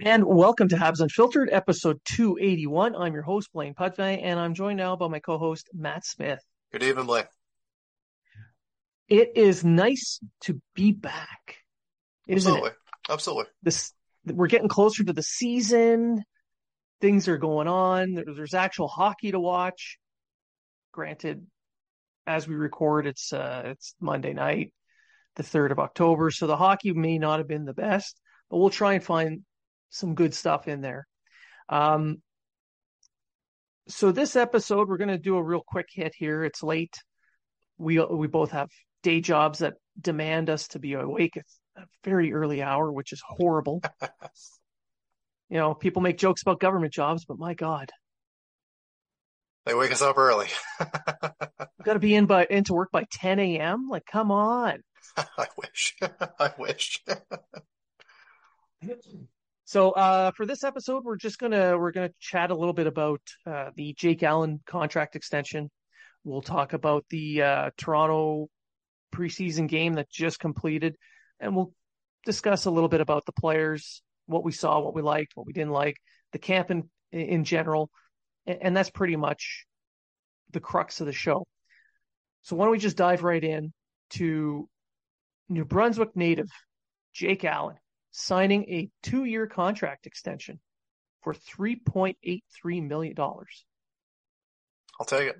[0.00, 2.96] And welcome to Habs Unfiltered, episode 281.
[2.96, 6.40] I'm your host, Blaine Putney, and I'm joined now by my co host, Matt Smith.
[6.72, 7.24] Good evening, Blaine.
[9.08, 11.56] It is nice to be back.
[12.26, 12.70] Isn't Absolutely.
[12.70, 13.12] It?
[13.12, 13.44] Absolutely.
[13.62, 13.92] This,
[14.24, 16.22] we're getting closer to the season.
[17.00, 18.14] Things are going on.
[18.14, 19.98] There's actual hockey to watch.
[20.92, 21.46] Granted,
[22.26, 24.72] as we record, it's uh, it's Monday night,
[25.36, 28.18] the 3rd of October, so the hockey may not have been the best,
[28.50, 29.42] but we'll try and find
[29.90, 31.06] some good stuff in there.
[31.68, 32.22] Um,
[33.88, 36.44] so this episode, we're going to do a real quick hit here.
[36.44, 36.94] It's late.
[37.78, 38.68] We we both have
[39.02, 41.44] day jobs that demand us to be awake at
[41.76, 43.82] a very early hour, which is horrible.
[45.48, 47.90] you know, people make jokes about government jobs, but my God,
[49.66, 50.48] they wake us up early.
[51.84, 53.88] got to be in by into work by 10 a.m.
[53.88, 54.82] Like, come on.
[55.16, 55.96] I wish.
[56.38, 57.04] I wish.
[59.70, 63.20] So uh, for this episode, we're just gonna we're gonna chat a little bit about
[63.46, 65.70] uh, the Jake Allen contract extension.
[66.24, 68.48] We'll talk about the uh, Toronto
[69.14, 70.96] preseason game that just completed,
[71.38, 71.72] and we'll
[72.26, 75.52] discuss a little bit about the players, what we saw, what we liked, what we
[75.52, 75.98] didn't like,
[76.32, 77.90] the camp in in general,
[78.46, 79.66] and, and that's pretty much
[80.50, 81.46] the crux of the show.
[82.42, 83.72] So why don't we just dive right in
[84.14, 84.68] to
[85.48, 86.48] New Brunswick native
[87.12, 87.76] Jake Allen
[88.10, 90.60] signing a two year contract extension
[91.22, 93.14] for $3.83 million.
[93.18, 95.36] I'll take it.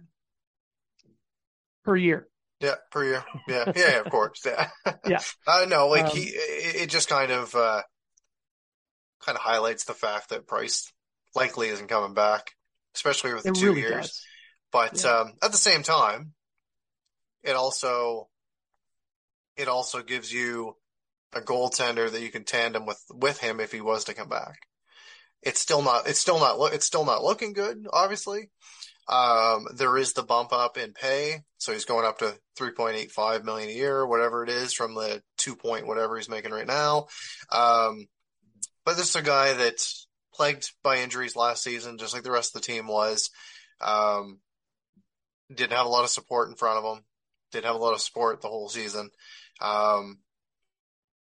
[1.84, 2.28] Per year.
[2.60, 3.25] Yeah, per year.
[3.48, 4.42] Yeah, yeah, of course.
[4.44, 4.69] Yeah.
[5.06, 5.20] yeah.
[5.48, 7.82] I know, like um, he, it just kind of, uh,
[9.25, 10.92] kind of highlights the fact that Price
[11.34, 12.53] likely isn't coming back,
[12.94, 14.06] especially with the two really years.
[14.09, 14.22] Does.
[14.72, 15.10] But, yeah.
[15.10, 16.32] um, at the same time,
[17.42, 18.28] it also,
[19.56, 20.76] it also gives you
[21.32, 24.58] a goaltender that you can tandem with with him if he was to come back.
[25.42, 26.06] It's still not.
[26.06, 26.72] It's still not.
[26.74, 27.86] It's still not looking good.
[27.92, 28.50] Obviously,
[29.08, 32.96] um, there is the bump up in pay, so he's going up to three point
[32.96, 36.52] eight five million a year, whatever it is, from the two point whatever he's making
[36.52, 37.06] right now.
[37.50, 38.06] Um,
[38.84, 42.54] but this is a guy that's plagued by injuries last season, just like the rest
[42.54, 43.30] of the team was.
[43.80, 44.41] Um,
[45.54, 47.04] didn't have a lot of support in front of him.
[47.52, 49.10] Didn't have a lot of support the whole season.
[49.60, 50.18] Um,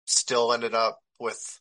[0.05, 1.59] still ended up with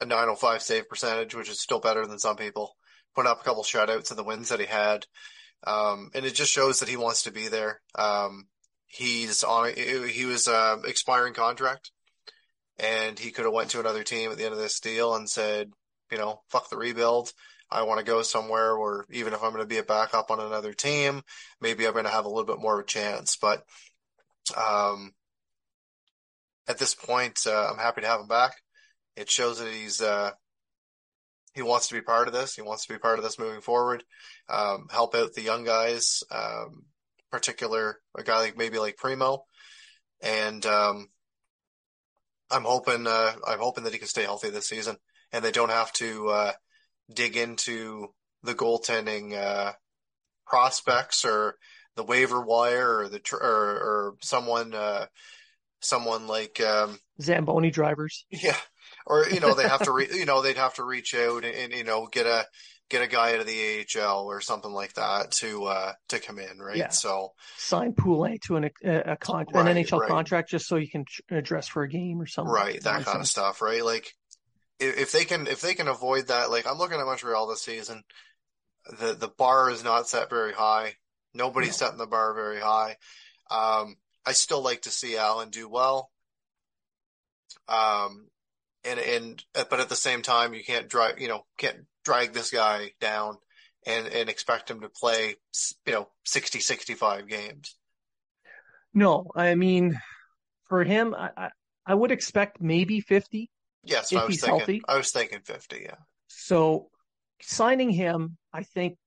[0.00, 2.76] a 905 save percentage, which is still better than some people.
[3.14, 5.04] Put up a couple shutouts in the wins that he had.
[5.64, 7.80] Um, and it just shows that he wants to be there.
[7.94, 8.46] Um,
[8.86, 11.90] he's on, he was, uh, expiring contract
[12.78, 15.28] and he could have went to another team at the end of this deal and
[15.28, 15.70] said,
[16.10, 17.32] you know, fuck the rebuild.
[17.70, 20.40] I want to go somewhere where even if I'm going to be a backup on
[20.40, 21.22] another team,
[21.60, 23.36] maybe I'm going to have a little bit more of a chance.
[23.36, 23.62] But,
[24.56, 25.12] um,
[26.68, 28.52] at this point, uh, I'm happy to have him back.
[29.16, 30.30] It shows that he's uh,
[31.54, 32.54] he wants to be part of this.
[32.54, 34.04] He wants to be part of this moving forward.
[34.48, 36.84] Um, help out the young guys, um,
[37.30, 39.44] particular a guy like maybe like Primeau,
[40.22, 41.08] and um,
[42.50, 44.96] I'm hoping uh, I'm hoping that he can stay healthy this season,
[45.32, 46.52] and they don't have to uh,
[47.12, 48.08] dig into
[48.42, 49.72] the goaltending uh,
[50.46, 51.56] prospects or
[51.96, 55.06] the waiver wire or the tr- or, or someone uh,
[55.82, 58.24] someone like um, Zamboni drivers.
[58.30, 58.56] Yeah,
[59.06, 61.54] or you know they have to re, you know they'd have to reach out and,
[61.54, 62.46] and, you know get a
[62.88, 66.38] get a guy out of the AHL or something like that to uh to come
[66.38, 66.76] in, right?
[66.76, 66.88] Yeah.
[66.90, 70.08] So Sign Poulin to an a, a con- Right, an NHL right.
[70.08, 72.52] contract just so you can tr- dress for a game or something.
[72.52, 73.84] right, that kind of stuff, right?
[73.84, 74.12] Like
[74.78, 77.62] if, if they can if they can avoid that, like I'm looking at Montreal this
[77.62, 78.02] season,
[78.98, 80.94] the the bar is not set very high.
[81.34, 81.86] Nobody's No.
[81.86, 82.96] setting the bar very high.
[83.50, 86.10] Um, I still like to see Allen do well.
[87.68, 88.28] Um,
[88.84, 92.50] and and but at the same time, you can't drag you know can't drag this
[92.50, 93.36] guy down
[93.86, 95.36] and and expect him to play
[95.86, 97.76] you know 60 65 games.
[98.94, 99.98] No, I mean,
[100.68, 101.50] for him, I,
[101.86, 103.50] I, would expect maybe 50.
[103.84, 104.82] Yes, If I was he's thinking healthy.
[104.86, 105.94] I was thinking 50, yeah.
[106.28, 106.90] So
[107.40, 108.98] signing him, I think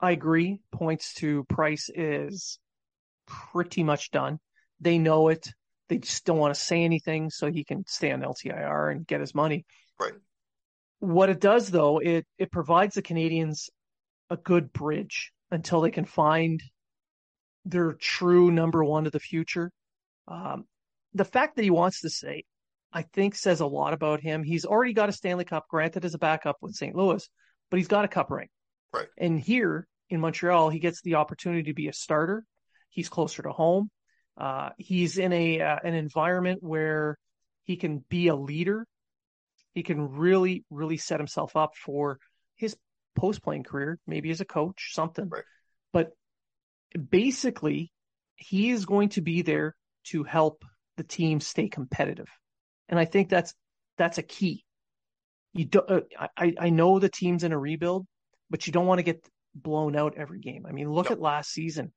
[0.00, 2.58] I agree, points to Price is
[3.26, 4.40] pretty much done.
[4.80, 5.48] They know it.
[5.88, 9.20] They just don't want to say anything so he can stay on LTIR and get
[9.20, 9.64] his money.
[10.00, 10.14] Right.
[10.98, 13.68] What it does though, it it provides the Canadiens
[14.30, 16.62] a good bridge until they can find
[17.64, 19.70] their true number one of the future.
[20.28, 20.64] Um,
[21.12, 22.44] the fact that he wants to say,
[22.92, 24.42] I think, says a lot about him.
[24.42, 26.94] He's already got a Stanley Cup, granted as a backup with St.
[26.94, 27.26] Louis,
[27.70, 28.48] but he's got a cup ring.
[28.92, 29.08] Right.
[29.18, 32.44] And here in Montreal, he gets the opportunity to be a starter.
[32.90, 33.90] He's closer to home.
[34.36, 37.16] Uh, he's in a uh, an environment where
[37.64, 38.86] he can be a leader.
[39.74, 42.18] He can really, really set himself up for
[42.56, 42.76] his
[43.16, 45.28] post playing career, maybe as a coach, something.
[45.28, 45.44] Right.
[45.92, 46.10] But
[47.10, 47.92] basically,
[48.36, 50.64] he is going to be there to help
[50.96, 52.28] the team stay competitive,
[52.88, 53.54] and I think that's
[53.96, 54.64] that's a key.
[55.52, 56.00] You do, uh,
[56.36, 58.06] I I know the team's in a rebuild,
[58.50, 60.66] but you don't want to get blown out every game.
[60.68, 61.12] I mean, look No.
[61.12, 61.92] at last season,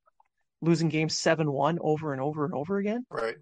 [0.61, 3.37] losing games seven one over and over and over again Right.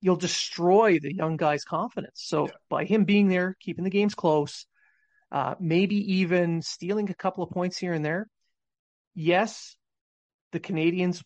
[0.00, 2.22] you'll destroy the young guy's confidence.
[2.24, 2.52] So Yeah.
[2.68, 4.66] by him being there, keeping the games close,
[5.32, 8.28] uh, maybe even stealing a couple of points here and there,
[9.14, 9.76] yes,
[10.52, 11.22] the Canadiens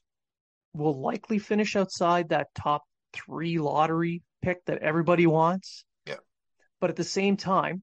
[0.72, 2.82] will likely finish outside that top
[3.12, 5.84] three lottery pick that everybody wants.
[6.06, 6.16] Yeah.
[6.80, 7.82] But at the same time,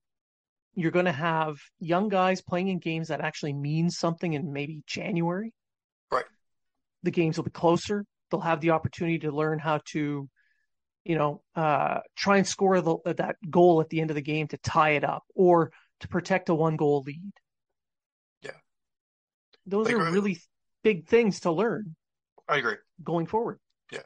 [0.73, 4.81] you're going to have young guys playing in games that actually mean something in maybe
[4.87, 5.53] January.
[7.03, 8.05] The games will be closer.
[8.29, 10.29] They'll have the opportunity to learn how to
[11.09, 14.47] you know, uh, try and score the, that goal at the end of the game
[14.47, 17.31] to tie it up or to protect a one goal lead.
[18.41, 18.51] Yeah.
[19.65, 20.39] Those are uh, really
[20.83, 21.95] big things to learn
[22.47, 22.75] I agree.
[23.03, 23.59] going forward.
[23.91, 24.03] Yeah.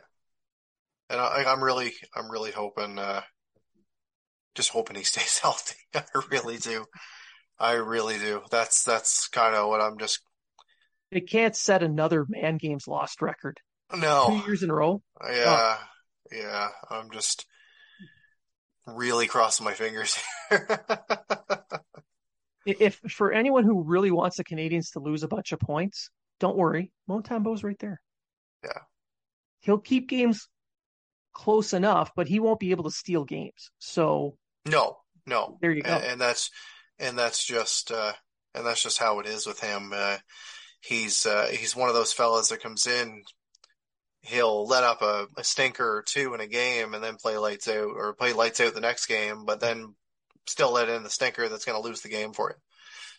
[1.10, 3.22] And I, I'm really, I'm really hoping, uh,
[4.56, 5.76] just hoping he stays healthy.
[5.94, 6.86] I really do.
[7.60, 8.44] I really do.
[8.50, 10.20] That's, that's kind of what I'm just,
[11.14, 13.60] They can't set another man games lost record
[13.96, 15.02] No, two years in a row.
[15.24, 15.78] yeah,
[16.32, 16.70] yeah.
[16.90, 17.46] I'm just
[18.88, 20.18] really crossing my fingers.
[22.66, 26.56] If for anyone who really wants the Canadiens to lose a bunch of points, don't
[26.56, 26.94] worry.
[27.10, 28.00] Montembeault's right there.
[28.64, 28.80] Yeah.
[29.60, 30.48] He'll keep games
[31.34, 33.70] close enough, but he won't be able to steal games.
[33.80, 35.58] So No, no.
[35.62, 35.92] there you go.
[35.92, 36.52] And, and that's,
[37.00, 38.14] and that's just, uh,
[38.56, 39.92] and that's just how it is with him.
[39.94, 40.18] Uh,
[40.84, 43.24] he's, uh, he's one of those fellas that comes in,
[44.22, 47.68] he'll let up a, a stinker or two in a game and then play lights
[47.68, 49.96] out or play lights out the next game, but then
[50.48, 52.56] still let in the stinker that's going to lose the game for you.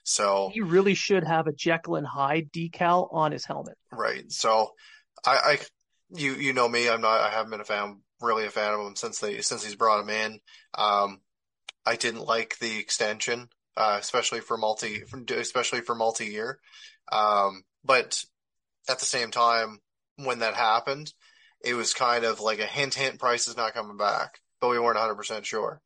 [0.02, 3.76] So, He really should have a Jekyll and Hyde decal on his helmet.
[3.90, 4.30] right.
[4.30, 4.72] So
[5.26, 5.58] I, I,
[6.10, 8.80] you, you know me, I'm not, I haven't been a fan, really a fan of
[8.80, 10.40] him since they, since he's brought him in.
[10.76, 11.20] Um,
[11.86, 16.58] I didn't like the extension, uh, especially for multi, especially for multi-year.
[17.10, 18.24] Um, but
[18.88, 19.78] at the same time,
[20.16, 21.12] when that happened,
[21.62, 24.78] it was kind of like a hint, hint, price is not coming back, but we
[24.78, 25.80] weren't 100% sure.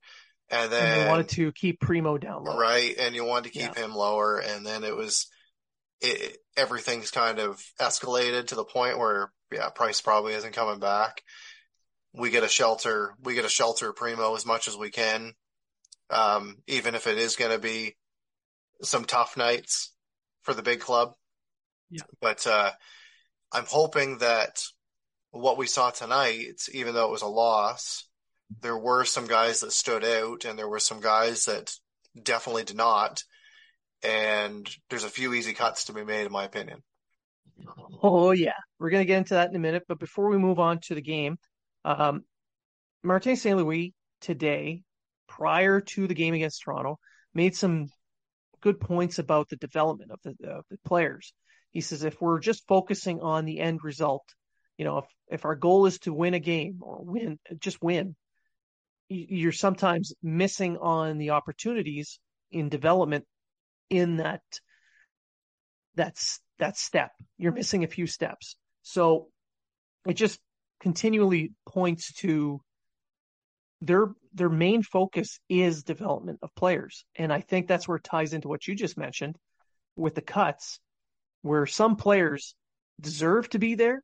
[0.50, 2.56] And And then, they wanted to keep Primeau down low.
[2.58, 3.84] right, and you wanted to keep Yeah.
[3.84, 5.28] him lower, and then it was,
[6.00, 11.22] it, everything's kind of escalated to the point where, yeah, price probably isn't coming back.
[12.12, 15.34] We get a shelter, we get a shelter Primeau as much as we can.
[16.10, 17.96] Um, even if it is going to be
[18.82, 19.92] some tough nights
[20.48, 21.12] for the big club.
[21.90, 22.02] Yeah.
[22.22, 22.70] But, uh,
[23.52, 24.62] I'm hoping that
[25.30, 28.08] what we saw tonight, even though it was a loss,
[28.62, 31.72] there were some guys that stood out and there were some guys that
[32.22, 33.22] definitely did not.
[34.02, 36.82] And there's a few easy cuts to be made, in my opinion.
[38.02, 39.82] Oh yeah, we're gonna get into that in a minute.
[39.88, 41.36] But before we move on to the game,
[41.84, 42.22] um,
[43.02, 43.56] Martin St.
[43.56, 44.82] Louis today,
[45.26, 46.98] prior to the game against Toronto,
[47.34, 47.88] made some
[48.60, 51.32] good points about the development of the of the players.
[51.70, 54.24] He says if we're just focusing on the end result,
[54.76, 58.16] you know, if if our goal is to win a game or win, just win,
[59.08, 62.18] you're sometimes missing on the opportunities
[62.50, 63.24] in development
[63.90, 64.42] in that
[65.94, 67.10] that's that step.
[67.36, 68.56] You're missing a few steps.
[68.82, 69.28] So
[70.06, 70.38] it just
[70.80, 72.60] continually points to
[73.80, 74.08] their
[74.38, 77.04] their main focus is development of players.
[77.16, 79.36] And I think that's where it ties into what you just mentioned
[79.96, 80.80] with the cuts,
[81.42, 82.54] where some players
[83.00, 84.02] deserve to be there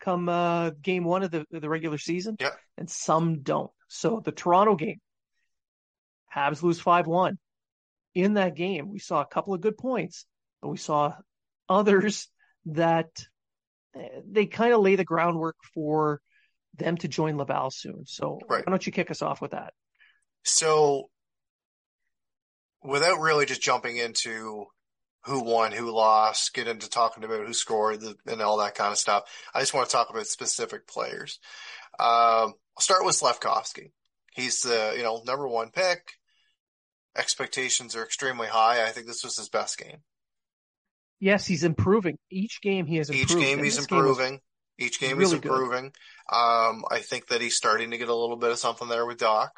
[0.00, 2.50] come uh, game one of the the regular season, yeah.
[2.76, 3.70] and some don't.
[3.88, 5.00] So the Toronto game,
[6.34, 7.38] Habs lose five one.
[8.14, 10.26] In that game, we saw a couple of good points,
[10.62, 11.14] but we saw
[11.68, 12.28] others
[12.66, 13.10] that
[13.94, 16.20] eh, they kind of lay the groundwork for
[16.78, 18.06] them to join Laval soon.
[18.06, 18.66] So right.
[18.66, 19.72] why don't you kick us off with that?
[20.44, 21.10] So
[22.82, 24.66] without really just jumping into
[25.24, 28.98] who won, who lost, get into talking about who scored and all that kind of
[28.98, 29.24] stuff.
[29.54, 31.38] I just want to talk about specific players.
[31.98, 33.90] Um, I'll start with Slafkovsky.
[34.32, 36.12] He's the, you know, number one pick.
[37.16, 38.86] Expectations are extremely high.
[38.86, 39.98] I think this was his best game.
[41.20, 42.16] Yes, he's improving.
[42.30, 43.38] Each game he has improving.
[43.38, 44.30] Each game he's improving.
[44.30, 44.40] Game
[44.78, 45.92] Each game really he's improving.
[46.30, 49.18] Um, I think that he's starting to get a little bit of something there with
[49.18, 49.50] Dach.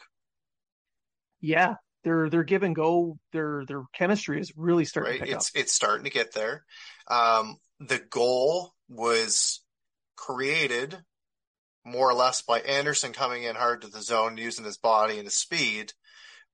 [1.40, 1.74] Yeah,
[2.04, 5.28] their their give and go, their their chemistry is really starting right?
[5.28, 5.60] to it's, up.
[5.60, 6.64] It's starting to get there.
[7.08, 9.62] Um, the goal was
[10.16, 10.96] created
[11.84, 15.24] more or less by Anderson coming in hard to the zone, using his body and
[15.24, 15.92] his speed,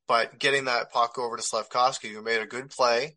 [0.06, 3.16] but getting that puck over to Slafkovsky, who made a good play,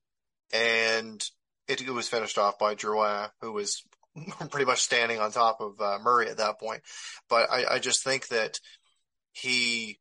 [0.52, 1.24] and
[1.68, 3.84] it, it was finished off by Drouin, who was
[4.50, 6.82] pretty much standing on top of uh, Murray at that point.
[7.30, 8.60] But I, I just think that
[9.32, 10.00] he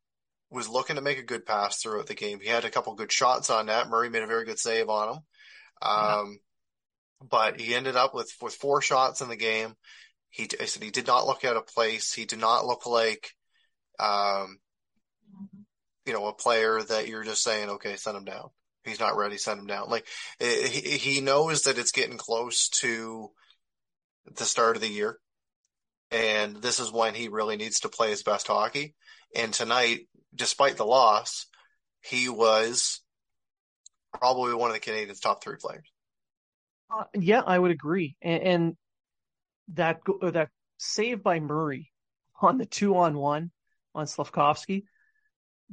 [0.49, 2.39] was looking to make a good pass throughout the game.
[2.41, 3.89] He had a couple good shots on that.
[3.89, 5.19] Murray made a very good save on him.
[5.81, 6.39] Um,
[7.21, 7.27] yeah.
[7.29, 9.75] but he ended up with, with four shots in the game.
[10.31, 12.13] He, I said he did not look out of place.
[12.13, 13.31] He did not look like,
[13.99, 14.59] um,
[16.05, 18.49] you know, a player that you're just saying, okay, send him down.
[18.83, 19.37] He's not ready.
[19.37, 19.89] Send him down.
[19.89, 20.07] Like
[20.39, 23.31] he, he knows that it's getting close to
[24.35, 25.19] the start of the year.
[26.11, 28.95] And this is when he really needs to play his best hockey.
[29.35, 31.45] And tonight, despite the loss,
[32.01, 33.01] he was
[34.13, 35.87] probably one of the Canadiens' top three players.
[36.91, 38.15] Uh, yeah, I would agree.
[38.21, 38.77] And, and
[39.75, 41.91] that that save by Murray
[42.41, 43.51] on the two on one
[43.93, 44.85] on Slafkovsky,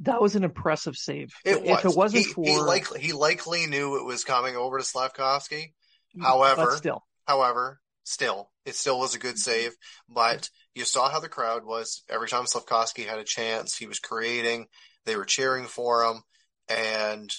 [0.01, 1.33] that was an impressive save.
[1.43, 1.85] It if was.
[1.85, 5.73] it wasn't he, for he likely he likely knew it was coming over to Slafkovsky.
[6.21, 9.51] However, still, however, still, it still was a good mm-hmm.
[9.51, 9.75] save.
[10.09, 13.77] But you saw how the crowd was every time Slafkovsky had a chance.
[13.77, 14.67] He was creating.
[15.05, 16.23] They were cheering for him,
[16.69, 17.31] and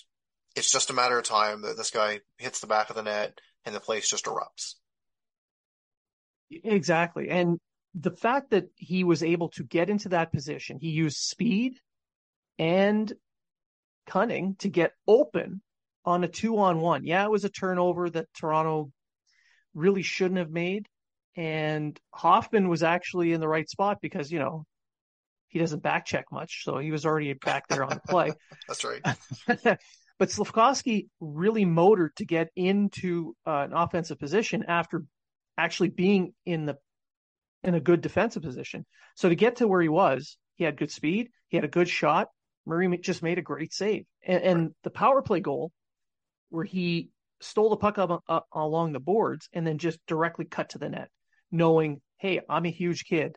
[0.56, 3.40] it's just a matter of time that this guy hits the back of the net
[3.64, 4.74] and the place just erupts.
[6.50, 7.58] Exactly, and
[7.94, 11.74] the fact that he was able to get into that position, he used speed
[12.58, 13.12] and
[14.06, 15.60] cunning to get open
[16.04, 17.04] on a two on one.
[17.04, 18.90] Yeah, it was a turnover that Toronto
[19.74, 20.86] really shouldn't have made.
[21.36, 24.64] And Hoffman was actually in the right spot because, you know,
[25.48, 26.64] he doesn't back check much.
[26.64, 28.32] So he was already back there on the play.
[28.68, 29.02] That's right.
[30.18, 35.04] but Slafkovsky really motored to get into uh, an offensive position after
[35.56, 36.76] actually being in the
[37.64, 38.86] in a good defensive position.
[39.16, 41.88] So to get to where he was, he had good speed, he had a good
[41.88, 42.28] shot.
[42.66, 45.72] Murray just made a great save, and, and the power play goal
[46.50, 47.10] where he
[47.40, 50.78] stole the puck up, uh, up along the boards and then just directly cut to
[50.78, 51.08] the net,
[51.50, 53.36] knowing, hey, I'm a huge kid.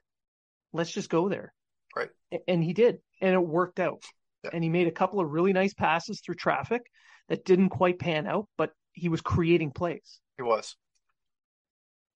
[0.73, 1.53] Let's just go there.
[1.95, 2.09] Right.
[2.47, 4.01] And he did, and it worked out.
[4.43, 4.51] Yeah.
[4.53, 6.81] And he made a couple of really nice passes through traffic
[7.29, 10.19] that didn't quite pan out, but he was creating plays.
[10.37, 10.75] He was.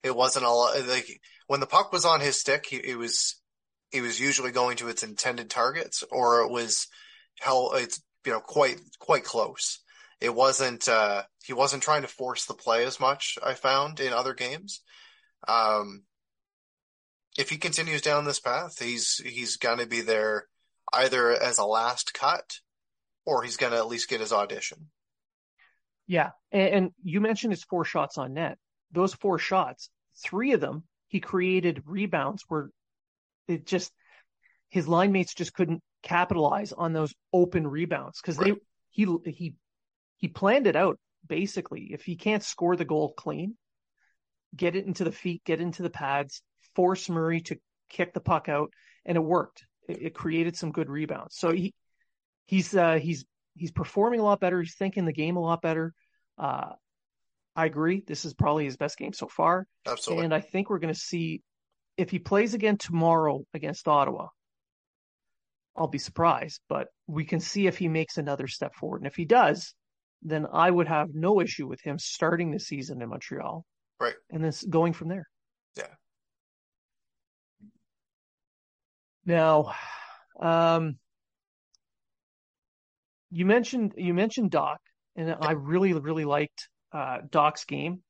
[0.04, 1.08] It wasn't all like
[1.48, 3.42] when the puck was on his stick, he, it was
[3.92, 6.88] it was usually going to its intended targets, or it was
[7.40, 7.72] hell.
[7.74, 9.80] It's you know quite quite close
[10.22, 13.38] it wasn't uh, he wasn't trying to force the play as much.
[13.44, 14.82] I found in other games.
[15.48, 16.04] Um,
[17.38, 20.48] if he continues down this path, he's he's going to be there
[20.94, 22.60] either as a last cut,
[23.26, 24.90] or he's going to at least get his audition.
[26.08, 28.58] Yeah, and, and you mentioned his four shots on net.
[28.92, 29.90] Those four shots,
[30.24, 32.70] three of them, he created rebounds where
[33.48, 33.92] it just
[34.70, 38.54] his line mates just couldn't capitalize on those open rebounds because right.
[38.54, 39.56] they he he
[40.18, 41.90] he planned it out basically.
[41.92, 43.56] If he can't score the goal clean,
[44.56, 46.42] get it into the feet, get into the pads,
[46.76, 47.58] force Murray to
[47.90, 48.72] kick the puck out,
[49.06, 49.66] and it worked.
[49.88, 51.38] It, it created some good rebounds.
[51.38, 51.74] So he
[52.46, 54.62] he's uh, he's he's performing a lot better.
[54.62, 55.94] He's thinking the game a lot better.
[56.38, 56.72] Uh,
[57.56, 58.04] I agree.
[58.06, 59.66] This is probably his best game so far.
[59.88, 60.26] Absolutely.
[60.26, 61.42] And I think we're going to see
[61.96, 64.28] if he plays again tomorrow against Ottawa.
[65.78, 66.60] I'll be surprised.
[66.68, 69.02] But we can see if he makes another step forward.
[69.02, 69.74] And if he does,
[70.22, 73.66] then I would have no issue with him starting the season in Montreal.
[74.00, 74.16] Right.
[74.32, 75.28] And then going from there.
[75.78, 75.88] Yeah.
[79.26, 79.74] Now,
[80.40, 80.98] um,
[83.32, 84.78] you mentioned you mentioned Dach,
[85.16, 88.02] and I really really liked uh, Dach's game,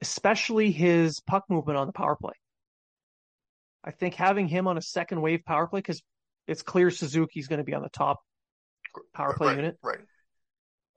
[0.00, 2.34] especially his puck movement on the power play.
[3.84, 6.02] I think having him on a second wave power play because
[6.46, 8.18] it's clear Suzuki's going to be on the top
[9.14, 9.98] power play right, unit, right?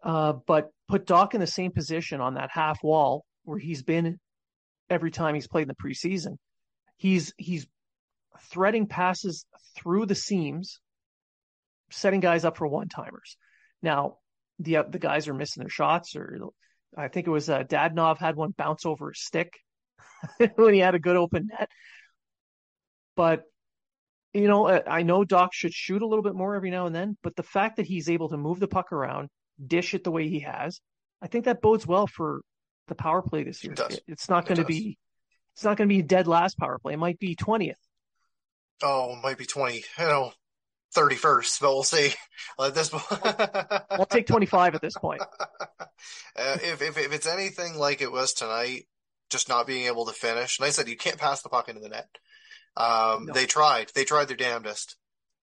[0.03, 4.19] Uh, but put Dach in the same position on that half wall where he's been
[4.89, 6.37] every time he's played in the preseason.
[6.97, 7.67] He's he's
[8.51, 10.79] threading passes through the seams,
[11.91, 13.37] setting guys up for one timers.
[13.81, 14.17] Now,
[14.59, 16.39] the the guys are missing their shots, or
[16.97, 19.53] I think it was uh, Dadonov had one bounce over a stick
[20.55, 21.69] when he had a good open net.
[23.15, 23.43] But
[24.33, 26.95] you know, uh, I know Dach should shoot a little bit more every now and
[26.95, 29.29] then, but the fact that he's able to move the puck around,
[29.65, 30.81] dish it the way he has,
[31.21, 32.41] I think that bodes well for
[32.87, 33.73] the power play this year.
[33.73, 34.97] It it's not going to be,
[35.53, 36.93] it's not going to be dead last power play.
[36.93, 37.77] It might be twentieth.
[38.83, 39.83] Oh, it might be twenty.
[39.97, 40.33] You know,
[40.93, 42.13] thirty first, but we'll see.
[42.59, 43.05] At this point,
[43.91, 45.21] I'll take twenty five at this point.
[46.35, 48.87] Uh, if, if if it's anything like it was tonight,
[49.29, 51.81] just not being able to finish, and I said you can't pass the puck into
[51.81, 52.09] the net.
[52.75, 53.33] Um, no.
[53.33, 53.91] They tried.
[53.93, 54.95] They tried their damnedest,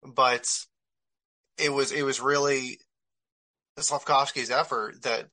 [0.03, 0.47] but
[1.59, 2.79] it was it was really
[3.83, 5.29] Slafkovsky's effort that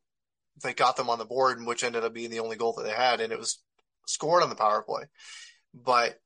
[0.61, 2.93] that got them on the board, which ended up being the only goal that they
[2.93, 3.59] had, and it was
[4.07, 5.03] scored on the power play.
[5.73, 6.19] But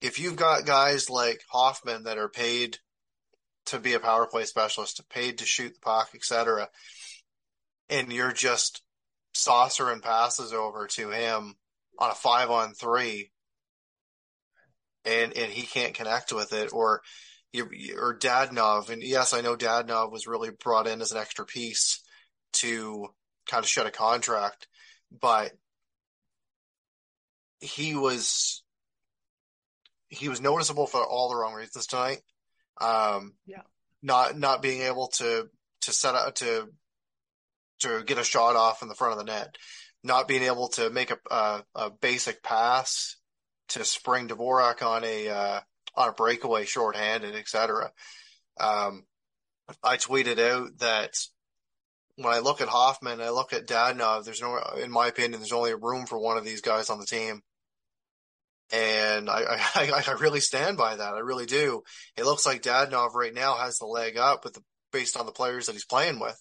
[0.00, 2.78] if you've got guys like Hoffman that are paid
[3.66, 6.68] to be a power play specialist, paid to shoot the puck, etc.,
[7.88, 8.82] and you're just
[9.32, 11.54] saucering passes over to him
[11.98, 13.30] on a five on three,
[15.04, 17.02] and and he can't connect with it, or
[17.56, 22.00] or Dadonov, and yes, I know Dadonov was really brought in as an extra piece
[22.54, 23.08] to
[23.46, 24.68] kind of shut a contract,
[25.10, 25.52] but
[27.60, 28.62] he was
[30.08, 32.20] he was noticeable for all the wrong reasons tonight.
[32.80, 33.62] Um, yeah,
[34.02, 35.48] not not being able to
[35.82, 36.68] to set up to
[37.80, 39.56] to get a shot off in the front of the net,
[40.04, 43.16] not being able to make a a, a basic pass
[43.70, 45.60] to spring Dvorak on a uh,
[45.94, 47.90] on a breakaway shorthanded, etc.
[48.58, 49.04] Um,
[49.82, 51.14] I tweeted out that
[52.16, 54.24] when I look at Hoffman, I look at Dadonov.
[54.24, 57.06] There's no, in my opinion, there's only room for one of these guys on the
[57.06, 57.42] team,
[58.72, 61.14] and I, I, I really stand by that.
[61.14, 61.82] I really do.
[62.16, 65.32] It looks like Dadonov right now has the leg up with the, based on the
[65.32, 66.38] players that he's playing with.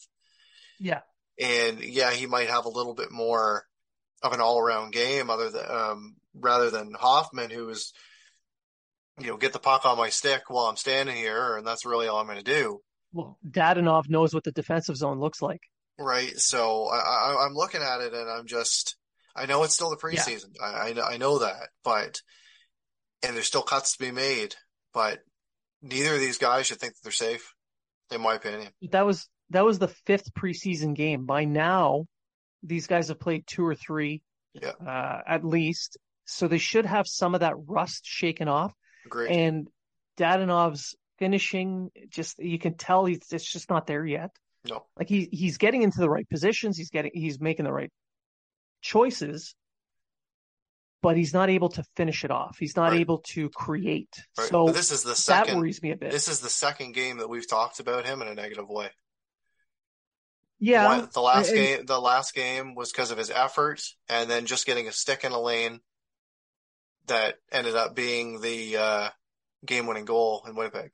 [0.79, 1.01] Yeah,
[1.39, 3.63] and yeah, he might have a little bit more
[4.21, 7.93] of an all-around game, other than um, rather than Hoffman, who is
[9.19, 12.07] you know, get the puck on my stick while I'm standing here, and that's really
[12.07, 12.81] all I'm going to do.
[13.11, 15.61] Well, Dadonov knows what the defensive zone looks like.
[15.97, 16.37] Right.
[16.39, 18.95] So I, am looking at it, and I'm just,
[19.35, 20.55] I know it's still the preseason.
[20.59, 20.65] Yeah.
[20.65, 22.21] I, I, I know that, but
[23.23, 24.55] and there's still cuts to be made,
[24.93, 25.19] but
[25.81, 27.53] neither of these guys should think that they're safe,
[28.11, 28.69] in my opinion.
[28.91, 31.25] That was that was the fifth preseason game.
[31.25, 32.05] By now,
[32.63, 34.21] these guys have played two or three,
[34.53, 35.97] yeah, uh, at least.
[36.25, 38.73] So they should have some of that rust shaken off.
[39.09, 39.31] Agreed.
[39.31, 39.67] And
[40.17, 44.29] Dadonov's finishing, just you can tell he's it's just not there yet.
[44.69, 44.85] No.
[44.97, 47.91] Like he he's getting into the right positions, he's getting he's making the right
[48.81, 49.55] choices,
[51.01, 52.57] but he's not able to finish it off.
[52.59, 52.99] He's not right.
[52.99, 54.13] able to create.
[54.37, 54.49] Right.
[54.49, 56.11] So but this is the second, that worries me a bit.
[56.11, 58.89] This is the second game that we've talked about him in a negative way.
[60.59, 60.99] Yeah.
[60.99, 64.65] One, the last game the last game was because of his effort and then just
[64.65, 65.79] getting a stick in a lane
[67.09, 69.09] that ended up being the uh,
[69.65, 70.91] game-winning goal in Winnipeg.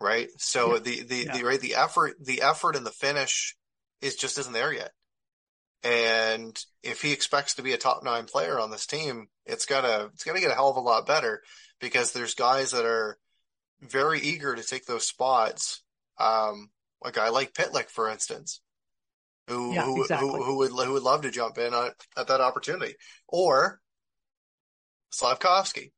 [0.00, 0.28] Right.
[0.38, 0.80] So yeah.
[0.80, 1.36] the the, yeah.
[1.36, 3.56] the right the effort the effort and the finish
[4.00, 4.92] is just isn't there yet.
[5.82, 10.10] And if he expects to be a top nine player on this team, it's gotta
[10.14, 11.42] it's gotta get a hell of a lot better
[11.80, 13.18] because there's guys that are
[13.80, 15.82] very eager to take those spots.
[16.18, 16.70] Um,
[17.04, 18.60] a guy like Pitlick, for instance,
[19.48, 20.28] who yeah, who, exactly.
[20.28, 22.94] who, who would who would love to jump in at, at that opportunity,
[23.28, 23.80] or
[25.12, 25.92] Slafkovsky.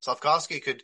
[0.00, 0.82] Slavkovsky could,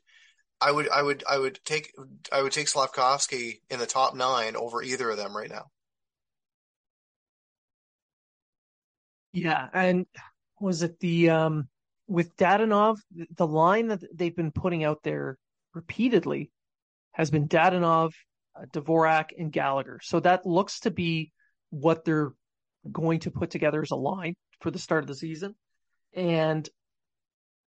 [0.61, 1.93] I would, I would, I would take,
[2.33, 5.67] I would take Slafkovsky in the top nine over either of them right now.
[9.33, 10.07] Yeah, and
[10.61, 11.69] was it the um
[12.07, 12.99] with Dadonov,
[13.37, 15.38] the line that they've been putting out there
[15.73, 16.51] repeatedly
[17.12, 18.12] has been Dadonov,
[18.55, 20.01] uh, Dvorak, and Gallagher.
[20.03, 21.33] So that looks to be
[21.71, 22.33] what they're
[22.91, 25.55] going to put together as a line for the start of the season
[26.14, 26.68] and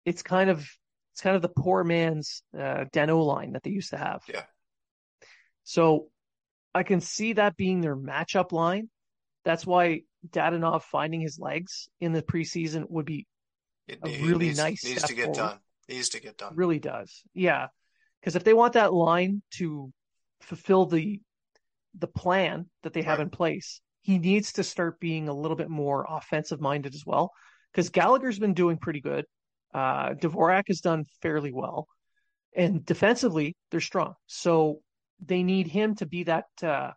[0.05, 0.67] it's kind of
[1.13, 4.21] It's kind of the poor man's uh, Danault line that they used to have.
[4.27, 4.43] Yeah.
[5.63, 6.07] So
[6.73, 8.89] I can see that being their matchup line.
[9.45, 13.25] That's why Dadonov finding his legs in the preseason would be
[13.87, 15.37] It, A really needs, nice needs to get forward.
[15.37, 15.59] done.
[15.87, 16.53] Needs to get done.
[16.55, 17.21] really does.
[17.33, 17.67] Yeah.
[18.19, 19.91] Because if they want that line to
[20.41, 21.21] fulfill the
[21.97, 25.69] the plan that they have in place, he needs to start being a little bit
[25.69, 27.31] more offensive minded as well.
[27.75, 29.25] Because Gallagher's been doing pretty good.
[29.73, 31.87] Uh, Dvorak has done fairly well,
[32.55, 34.13] and defensively they're strong.
[34.27, 34.79] So
[35.19, 36.91] they need him to be that uh,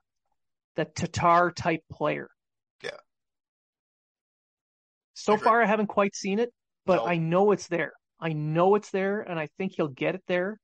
[0.76, 2.28] that Tatar type player.
[2.84, 2.90] Yeah.
[5.14, 6.50] So far, I haven't quite seen it,
[6.86, 7.06] but No.
[7.06, 7.92] I know it's there.
[8.20, 10.60] I know it's there, and I think he'll get it there.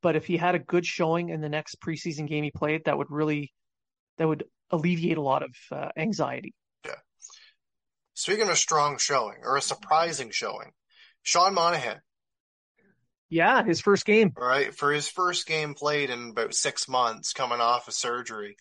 [0.00, 2.96] But if he had a good showing in the next preseason game he played, that
[2.96, 3.52] would really
[4.16, 6.54] that would alleviate a lot of uh, anxiety.
[8.14, 10.72] Speaking of a strong showing or a surprising showing,
[11.22, 12.00] Sean Monahan,
[13.30, 14.32] Yeah, his first game.
[14.36, 18.56] all right, for his first game played in about six months, coming off of surgery,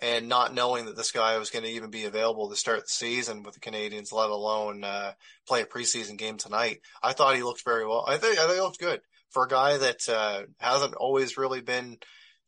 [0.00, 2.88] and not knowing that this guy was going to even be available to start the
[2.88, 5.12] season with the Canadiens, let alone uh,
[5.46, 6.78] play a preseason game tonight.
[7.02, 8.04] I thought he looked very well.
[8.06, 11.60] I think I think he looked good for a guy that uh, hasn't always really
[11.60, 11.98] been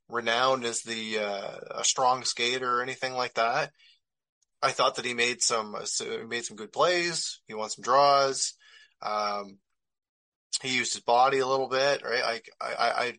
[0.08, 3.70] renowned as the uh, a strong skater or anything like that.
[4.62, 5.74] I thought that he made some
[6.28, 7.40] made some good plays.
[7.46, 8.54] He won some draws.
[9.02, 9.58] Um,
[10.62, 12.22] he used his body a little bit, right?
[12.22, 13.14] I, I, I,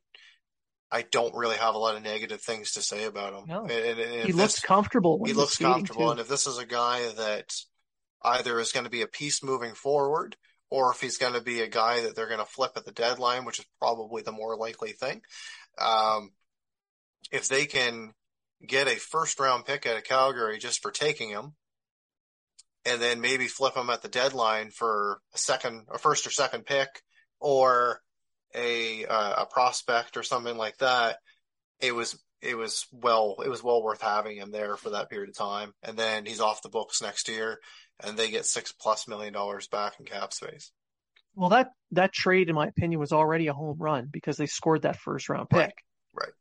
[0.91, 3.45] I don't really have a lot of negative things to say about him.
[3.47, 3.61] No.
[3.65, 5.19] And- and- He looks comfortable.
[5.25, 6.11] He looks comfortable, too.
[6.11, 7.51] and if this is a guy that
[8.23, 10.35] either is going to be a piece moving forward,
[10.69, 12.91] or if he's going to be a guy that they're going to flip at the
[12.91, 15.21] deadline, which is probably the more likely thing.
[15.79, 16.31] Um,
[17.31, 18.13] if they can
[18.65, 21.53] get a first round pick out of Calgary just for taking him,
[22.85, 26.65] and then maybe flip him at the deadline for a second, a first or second
[26.65, 26.89] pick,
[27.39, 28.01] or
[28.55, 31.17] a uh, a prospect or something like that,
[31.79, 35.29] it was it was well it was well worth having him there for that period
[35.29, 35.73] of time.
[35.83, 37.59] And then he's off the books next year,
[37.99, 40.71] and they get six plus million dollars back in cap space.
[41.35, 44.83] Well, that that trade, in my opinion, was already a home run because they scored
[44.83, 45.59] that first round pick.
[45.59, 45.73] Right,
[46.13, 46.33] right.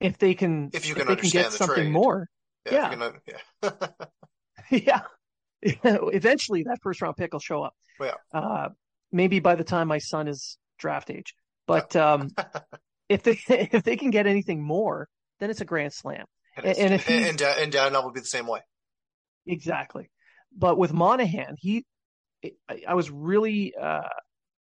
[0.00, 1.92] If they can, If you can they can get something trade.
[1.92, 2.28] more,
[2.66, 2.92] Yeah, Yeah.
[2.92, 3.80] if can,
[4.70, 4.70] yeah.
[4.70, 5.00] yeah.
[6.12, 7.74] Eventually, that first round pick will show up.
[8.00, 8.14] Yeah.
[8.32, 8.68] Uh,
[9.12, 11.34] maybe by the time my son is draft age.
[11.66, 12.28] But um,
[13.08, 15.08] if they if they can get anything more,
[15.40, 16.26] then it's a grand slam.
[16.56, 18.60] and, And if and, and Dadonov will be the same way.
[19.46, 20.10] Exactly.
[20.56, 21.84] But with Monahan, he,
[22.68, 24.02] I, I was really uh,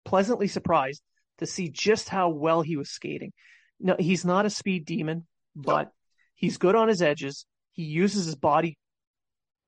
[0.04, 1.02] pleasantly surprised
[1.38, 3.32] to see just how well he was skating.
[3.80, 5.90] No, he's not a speed demon, but
[6.34, 7.46] he's good on his edges.
[7.72, 8.76] He uses his body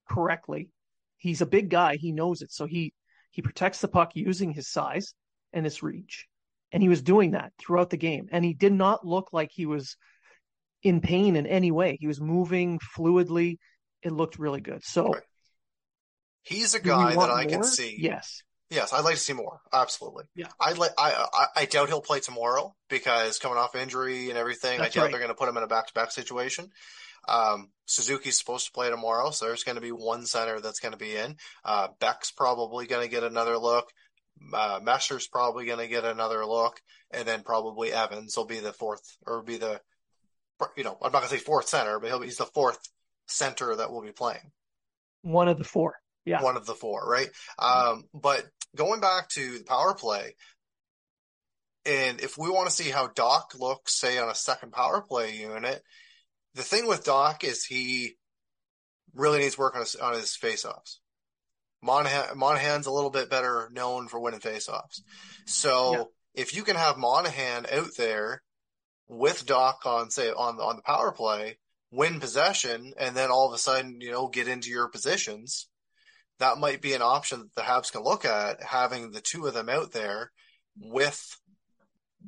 [0.09, 0.71] correctly.
[1.17, 1.97] He's a big guy.
[1.97, 2.53] He knows it.
[2.53, 2.93] So he,
[3.31, 5.15] he protects the puck using his size
[5.53, 6.27] and his reach.
[6.73, 8.29] And he was doing that throughout the game.
[8.33, 9.97] And he did not look like he was
[10.83, 11.99] in pain in any way.
[12.01, 13.59] He was moving fluidly.
[14.03, 14.83] It looked really good.
[14.85, 15.23] So Right.
[16.43, 17.97] He's a guy that I can see.
[18.01, 18.43] Yes.
[18.71, 19.61] Yes, I'd like to see more.
[19.73, 20.25] Absolutely.
[20.37, 20.47] Yeah.
[20.61, 20.93] I'd like.
[20.97, 25.01] I, I I doubt he'll play tomorrow because coming off injury and everything, That's I
[25.01, 25.11] doubt right.
[25.11, 26.71] they're going to put him in a back-to-back situation.
[27.29, 30.93] Um, Suzuki's supposed to play tomorrow, so there's going to be one center that's going
[30.93, 31.37] to be in.
[31.65, 33.91] Uh, Beck's probably going to get another look.
[34.55, 36.81] Uh, Mesar's probably going to get another look,
[37.11, 39.81] and then probably Evans will be the fourth, or be the,
[40.77, 42.79] you know, I'm not going to say fourth center, but he'll be, he's the fourth
[43.27, 44.53] center that will be playing
[45.23, 45.97] One of the four.
[46.25, 46.43] Yeah.
[46.43, 47.29] one of the four, right?
[47.59, 48.45] Um, but
[48.77, 50.35] going back to the power play,
[51.87, 55.35] and if we want to see how Dach looks, say on a second power play
[55.37, 55.83] unit,
[56.55, 58.17] the thing with Dach is he
[59.15, 60.99] really needs work on his on his faceoffs.
[61.83, 65.01] Monahan Monahan's a little bit better known for winning faceoffs,
[65.47, 66.05] so Yeah.
[66.35, 68.43] if you can have Monahan out there
[69.09, 71.59] with Dach on say on on the power play,
[71.91, 75.70] win possession, and then all of a sudden you know get into your positions
[76.41, 79.55] that might be an option that the Habs can look at having the two of
[79.55, 80.33] them out there
[80.79, 81.23] with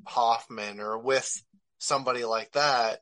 [0.06, 1.42] Hoffman or with
[1.78, 3.00] somebody like that,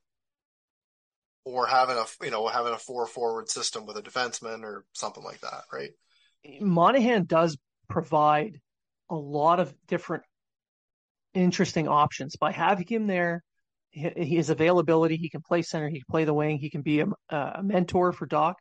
[1.45, 5.23] or having a you know having a four forward system with a defenseman or something
[5.23, 5.91] like that, right?
[6.61, 8.61] Monahan does provide
[9.11, 10.23] a lot of different
[11.35, 13.43] interesting options by having him there.
[13.93, 17.07] His availability, he can play center, he can play the wing, he can be a,
[17.29, 18.55] a mentor for Dach.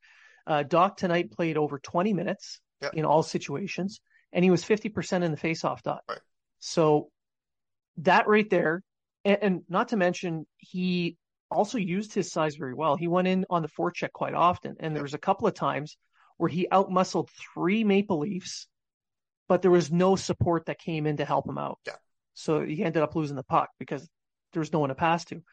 [0.50, 2.94] Uh, Dach tonight played over 20 minutes Yep.
[2.94, 4.00] in all situations,
[4.32, 6.02] and he was 50% in the faceoff dot.
[6.08, 6.20] Right.
[6.60, 7.10] So
[7.98, 8.84] that right there,
[9.26, 11.18] and, and not to mention, he
[11.52, 12.96] also used his size very well.
[12.96, 15.98] He went in on the forecheck quite often, and there was a couple of times
[16.38, 18.68] where he outmuscled three Maple Leafs,
[19.50, 21.80] but there was no support that came in to help him out.
[21.86, 21.96] Yeah.
[22.34, 24.08] So he ended up losing the puck because
[24.54, 25.44] there was no one to pass to.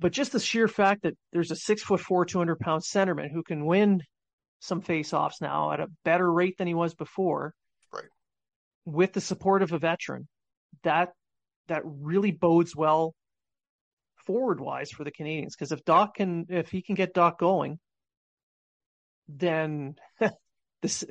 [0.00, 3.42] But just the sheer fact that there's a six foot four, 200 pound centerman who
[3.42, 4.02] can win
[4.60, 7.54] some face-offs now at a better rate than he was before.
[7.92, 8.04] Right.
[8.84, 10.28] With the support of a veteran,
[10.82, 11.10] that
[11.68, 13.14] that really bodes well
[14.26, 15.52] forward wise for the Canadiens.
[15.52, 17.78] Because if Dach can, if he can get Dach going,
[19.28, 19.94] then
[20.82, 21.04] this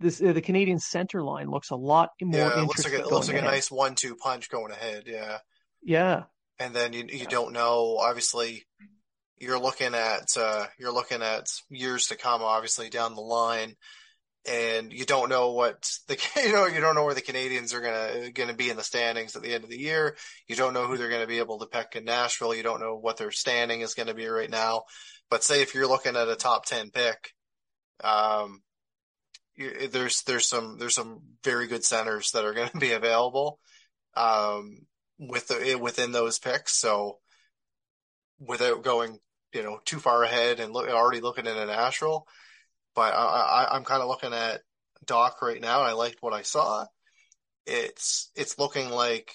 [0.00, 3.00] this uh, the Canadian center line looks a lot more Yeah, it looks like a,
[3.00, 5.04] it looks like a nice one-two punch going ahead.
[5.06, 5.38] Yeah,
[5.82, 6.24] Yeah,
[6.58, 7.28] and then you you Yeah.
[7.28, 7.98] don't know.
[7.98, 8.66] Obviously,
[9.38, 12.42] you're looking at uh, you're looking at years to come.
[12.42, 13.76] Obviously, down the line,
[14.46, 17.80] and you don't know what the you know you don't know where the Canadiens are
[17.80, 20.16] gonna gonna be in the standings at the end of the year.
[20.46, 22.54] You don't know who they're gonna be able to pick in Nashville.
[22.54, 24.82] You don't know what their standing is gonna be right now.
[25.30, 27.32] But say if you're looking at a top ten pick,
[28.02, 28.62] um,
[29.54, 33.58] you, there's there's some there's some very good centers that are going to be available
[34.14, 34.78] um,
[35.18, 36.74] with the eh, within those picks.
[36.78, 37.18] So
[38.38, 39.18] without going
[39.52, 42.26] you know too far ahead and look, already looking at an Nashville,
[42.94, 44.60] but I, I, I'm kind of looking at
[45.06, 45.80] Dach right now.
[45.80, 46.86] I liked what I saw.
[47.66, 49.32] It's it's looking like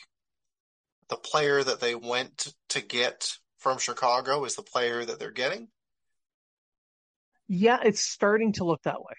[1.10, 5.68] the player that they went to get from Chicago is the player that they're getting.
[7.48, 9.14] yeah, it's starting to look that way.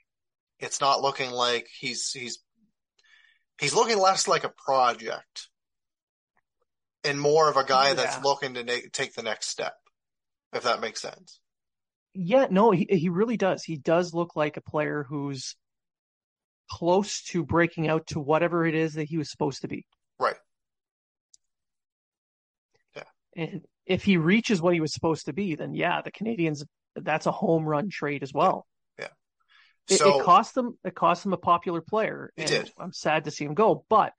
[0.59, 2.38] It's not looking like he's he's
[3.61, 5.48] he's looking less like a project
[7.05, 9.75] and more of a guy that's looking to na- take the next step.
[10.53, 11.40] If that makes sense.
[12.14, 13.64] Yeah, no, he he really does.
[13.64, 15.57] He does look like a player who's
[16.71, 19.85] close to breaking out to whatever it is that he was supposed to be.
[20.19, 20.37] Right.
[22.97, 23.03] Yeah.
[23.37, 26.64] And if he reaches what he was supposed to be, then yeah, the Canadiens
[26.97, 28.67] that's a home run trade as well.
[28.99, 29.09] Yeah.
[29.90, 32.31] It, So it cost them it cost them a popular player.
[32.37, 32.73] It and did.
[32.79, 34.12] I'm sad to see him go, but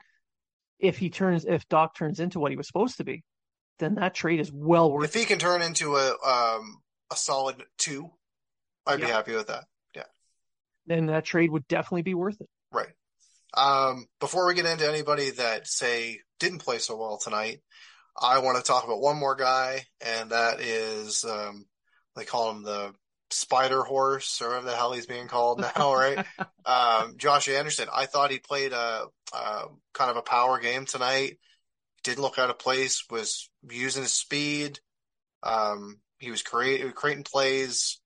[0.80, 3.24] if he turns if Dach turns into what he was supposed to be,
[3.80, 7.64] then that trade is well worth if he can turn into a um a solid
[7.78, 8.10] two,
[8.86, 9.66] I'd be happy with that.
[9.96, 10.04] Yeah,
[10.88, 12.50] Then that trade would definitely be worth it.
[12.72, 12.90] Right.
[13.54, 17.62] Um, before we get into anybody that say didn't play so well tonight,
[18.20, 21.66] I want to talk about one more guy, and that is um,
[22.16, 22.94] they call him the
[23.32, 26.26] Spider Horse or whatever the hell he's being called now, right?
[26.66, 27.88] um, Josh Anderson.
[27.94, 31.38] I thought he played a, a kind of a power game tonight.
[32.04, 33.04] Didn't look out of place.
[33.10, 34.80] Was using his speed.
[35.44, 38.00] Um, he was creating creating plays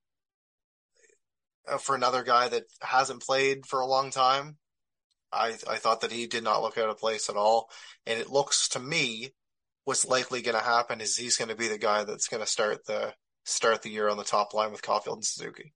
[1.68, 4.56] uh, for another guy that hasn't played for a long time.
[5.32, 7.70] I I thought that he did not look out of place at all,
[8.06, 9.30] and it looks to me
[9.84, 12.46] what's likely going to happen is he's going to be the guy that's going to
[12.46, 13.12] start the
[13.44, 15.72] start the year on the top line with Caulfield and Suzuki.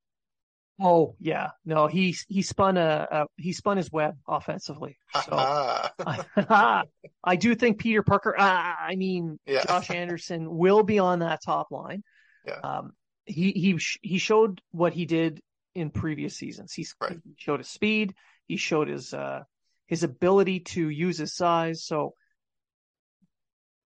[0.81, 4.99] Oh yeah, no, he he spun a, a he spun his web offensively.
[5.15, 6.83] So Ah,
[7.25, 8.35] I do think Peter Parker.
[8.37, 8.43] Uh,
[8.81, 9.65] I mean, Yeah.
[9.65, 12.03] Josh Anderson will be on that top line.
[12.45, 12.59] Yeah.
[12.65, 12.93] Um,
[13.25, 15.41] he he he showed what he did
[15.77, 16.73] in previous seasons.
[16.73, 17.19] He's, Right.
[17.25, 18.15] He showed his speed.
[18.49, 19.45] He showed his uh
[19.87, 21.85] his ability to use his size.
[21.85, 22.15] So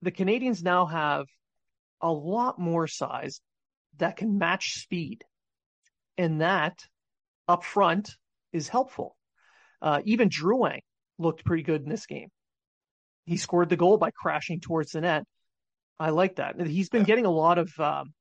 [0.04, 1.26] the Canadiens now have
[2.02, 3.42] a lot more size
[3.98, 5.24] that can match speed,
[6.18, 6.86] and that
[7.48, 8.16] up front
[8.52, 9.16] is helpful.
[9.82, 10.80] Uh, even Drouin
[11.20, 12.30] looked pretty good in this game.
[13.26, 15.24] He scored the goal by crashing towards the net.
[16.00, 16.60] I like that.
[16.60, 17.06] He's been Yeah.
[17.08, 18.14] getting a lot of um,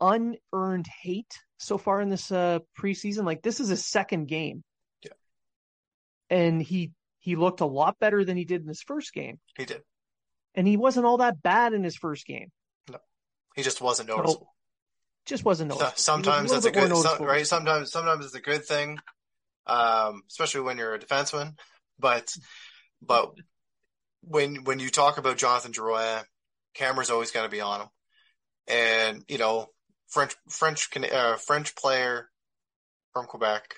[0.00, 3.24] unearned hate so far in this uh, preseason.
[3.24, 4.62] Like this is his second game,
[5.02, 5.12] Yeah.
[6.30, 9.64] and he he looked a lot better than he did in his first game, he
[9.64, 9.82] did.
[10.54, 12.50] and he wasn't all that bad in his first game.
[13.56, 14.54] He just wasn't So, noticeable.
[15.24, 15.98] just wasn't So- noticeable.
[15.98, 17.46] sometimes that's a good some, right.
[17.46, 18.98] Sometimes sometimes it's a good thing,
[19.66, 21.58] um, especially when you're a defenseman.
[21.98, 22.32] But
[23.02, 23.34] but
[24.20, 26.22] when when you talk about Jonathan Drouin,
[26.74, 27.88] camera's always going to be on him,
[28.68, 29.68] and you know
[30.08, 32.30] French French uh, French player
[33.14, 33.74] from Quebec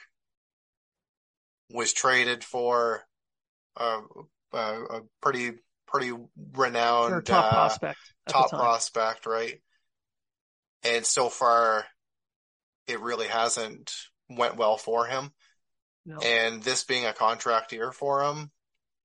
[1.71, 3.05] was traded for
[3.77, 4.01] a,
[4.53, 5.53] a, a pretty
[5.87, 6.13] pretty
[6.53, 9.61] renowned Or top uh, prospect top prospect, right?
[10.85, 11.85] And so far,
[12.87, 13.93] it really hasn't
[14.29, 15.33] went well for him.
[16.07, 16.19] No.
[16.19, 18.51] And this being a contract year for him,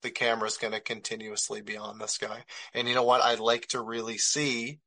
[0.04, 2.44] the camera's going to continuously be on this guy.
[2.74, 3.22] And you know what?
[3.22, 4.80] I'd like to really see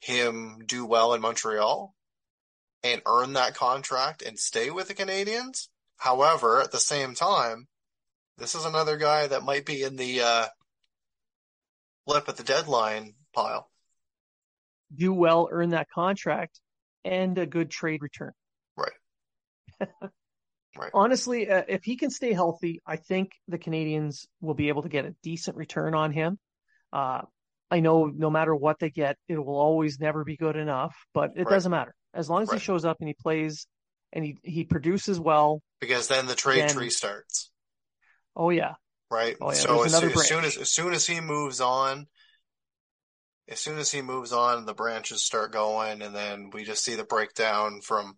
[0.00, 1.94] him do well in Montreal
[2.82, 5.68] and earn that contract and stay with the Canadiens.
[5.96, 7.66] However, at the same time,
[8.36, 10.46] this is another guy that might be in the uh,
[12.06, 13.70] lip at the deadline pile.
[14.94, 16.60] Do well, earn that contract,
[17.04, 18.32] and a good trade return.
[18.76, 18.92] Right.
[20.76, 20.90] Right.
[20.92, 24.88] Honestly, uh, if he can stay healthy, I think the Canadiens will be able to
[24.88, 26.36] get a decent return on him.
[26.92, 27.20] Uh,
[27.70, 31.30] I know no matter what they get, it will always never be good enough, but
[31.36, 31.48] it Right.
[31.54, 31.94] doesn't matter.
[32.12, 32.58] As long as Right.
[32.60, 33.68] he shows up and he plays
[34.12, 35.62] and he, he produces well.
[35.80, 37.52] Because then the trade Then- tree starts.
[38.34, 38.74] Oh yeah.
[39.12, 39.36] right?
[39.40, 42.08] Oh, yeah, so as, as soon as as soon as he moves on,
[43.48, 46.94] as soon as he moves on, the branches start going, and then we just see
[46.94, 48.16] the breakdown from,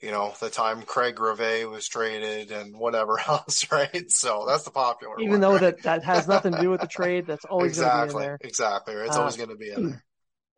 [0.00, 4.10] you know, the time Craig Rivet was traded and whatever else, right?
[4.10, 5.58] So that's the popular Even one, though right?
[5.58, 8.16] that, that has nothing to do with the trade, that's always going to be in
[8.16, 8.40] exactly, there.
[8.40, 9.06] exactly, right?
[9.06, 10.04] It's Uh, always going to be in there.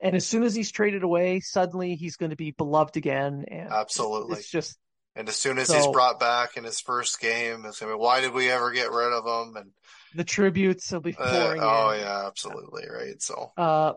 [0.00, 3.44] And as soon as he's traded away, suddenly he's going to be beloved again.
[3.48, 4.24] And Absolutely.
[4.28, 4.76] it's just
[5.16, 7.98] And as soon as so- he's brought back in his first game, it's gonna be
[7.98, 9.56] why did we ever get rid of him?
[9.56, 9.70] And
[10.14, 12.00] the tributes will be uh, pouring oh in.
[12.00, 13.20] yeah, absolutely, right?
[13.20, 13.92] So Uh,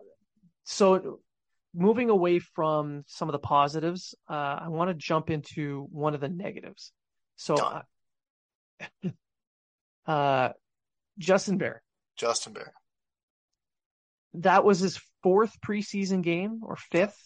[0.64, 1.20] so
[1.74, 6.22] moving away from some of the positives, uh, I want to jump into one of
[6.22, 6.92] the negatives.
[7.36, 7.82] So, uh,
[10.12, 10.50] uh,
[11.20, 11.82] Justin Barron,
[12.16, 12.72] Justin Barron,
[14.36, 17.18] that was his fourth preseason game or fifth.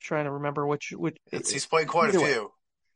[0.00, 2.38] trying to remember which which it's, he's played quite a way.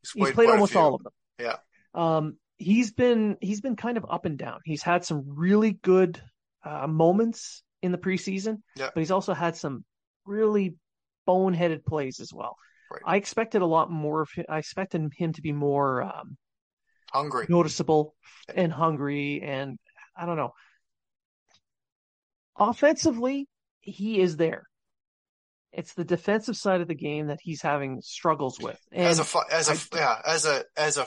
[0.03, 1.13] He's played played almost all of them.
[1.39, 1.57] Yeah.
[1.95, 4.61] Um, he's been he's been kind of up and down.
[4.65, 6.21] He's had some really good
[6.65, 8.91] uh, moments in the preseason, Yeah.
[8.95, 9.85] but he's also had some
[10.27, 10.77] really
[11.27, 12.57] boneheaded plays as well.
[12.91, 13.03] Right.
[13.07, 14.45] I expected a lot more of him.
[14.49, 16.37] I expected him to be more um,
[17.13, 17.47] Hungry.
[17.49, 18.15] noticeable
[18.55, 19.79] and hungry, and
[20.17, 20.53] I don't know.
[22.59, 23.49] Offensively,
[23.81, 24.65] he is there.
[25.73, 28.79] It's the defensive side of the game that he's having struggles with.
[28.91, 31.07] And as a as a I- yeah as a as a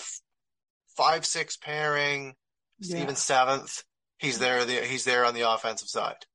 [0.96, 2.36] five six pairing,
[2.80, 3.02] Yeah.
[3.04, 3.84] even seventh,
[4.20, 4.64] he's there.
[4.66, 6.26] The, he's there on the offensive side.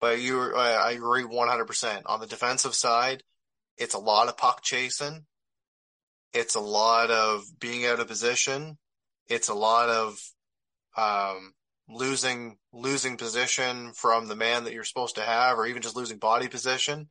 [0.00, 3.24] But you, I I agree one hundred percent on the defensive side.
[3.76, 5.26] It's a lot of puck chasing.
[6.32, 8.78] It's a lot of being out of position.
[9.28, 10.18] It's a lot of
[10.96, 11.52] um,
[11.88, 16.18] losing losing position from the man that you're supposed to have, or even just losing
[16.18, 17.08] body position.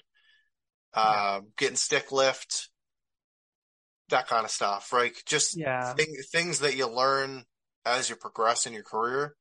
[0.94, 2.70] Uh, Getting stick lift,
[4.10, 5.14] that kind of stuff, right?
[5.26, 7.44] Just yeah, thing, things that you learn
[7.86, 9.36] as you progress in your career.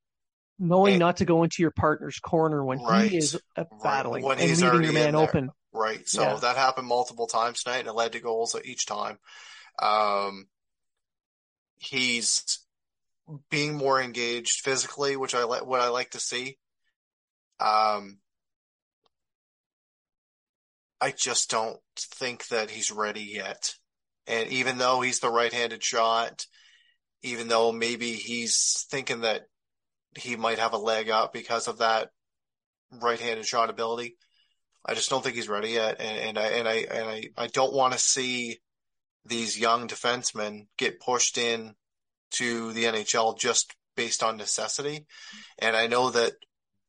[0.59, 3.11] knowing and- not to go into your partner's corner when Right.
[3.11, 5.51] he is uh, battling When and he's leaving your man open.
[5.73, 6.09] Right.
[6.09, 6.35] So Yeah.
[6.37, 9.19] that happened multiple times tonight and it led to goals each time.
[9.79, 10.49] Um,
[11.77, 12.66] he's
[13.51, 16.59] being more engaged physically, which I like, what I like to see.
[17.59, 18.19] Um,
[21.01, 23.75] I just don't think that he's ready yet.
[24.27, 26.47] And even though he's the right-handed shot,
[27.23, 29.43] even though maybe he's thinking that
[30.17, 32.09] he might have a leg up because of that
[32.91, 34.17] right-handed shot ability,
[34.85, 36.01] I just don't think he's ready yet.
[36.01, 38.59] And, and I and I and I, I don't want to see
[39.25, 41.75] these young defensemen get pushed in
[42.33, 45.07] to the NHL just based on necessity.
[45.59, 46.33] And I know that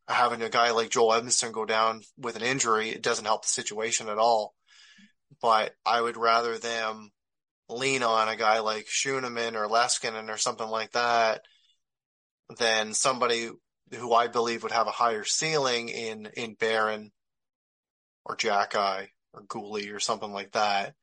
[0.08, 3.50] having a guy like Joel Edmundson go down with an injury, it doesn't help the
[3.50, 4.54] situation at all.
[5.41, 7.12] But I would rather them
[7.69, 11.41] lean on a guy like Schueneman or Leskinen or something like that
[12.58, 13.50] than somebody
[13.95, 17.12] who I believe would have a higher ceiling in in Barron
[18.26, 20.95] or Xhekaj or Guhle or something like that,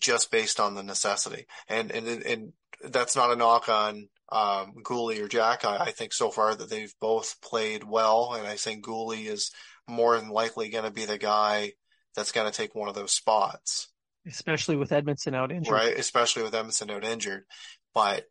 [0.00, 1.46] just based on the necessity.
[1.68, 2.52] And and and
[2.84, 5.64] that's not a knock on um, Guhle or Jack.
[5.64, 9.50] I think so far that they've both played well, and I think Guhle is
[9.88, 11.72] more than likely going to be the guy
[12.14, 13.88] that's going to take one of those spots,
[14.26, 15.72] especially with Edmundson out injured.
[15.72, 15.96] right?
[15.96, 17.44] Especially with Edmundson out injured,
[17.94, 18.24] but.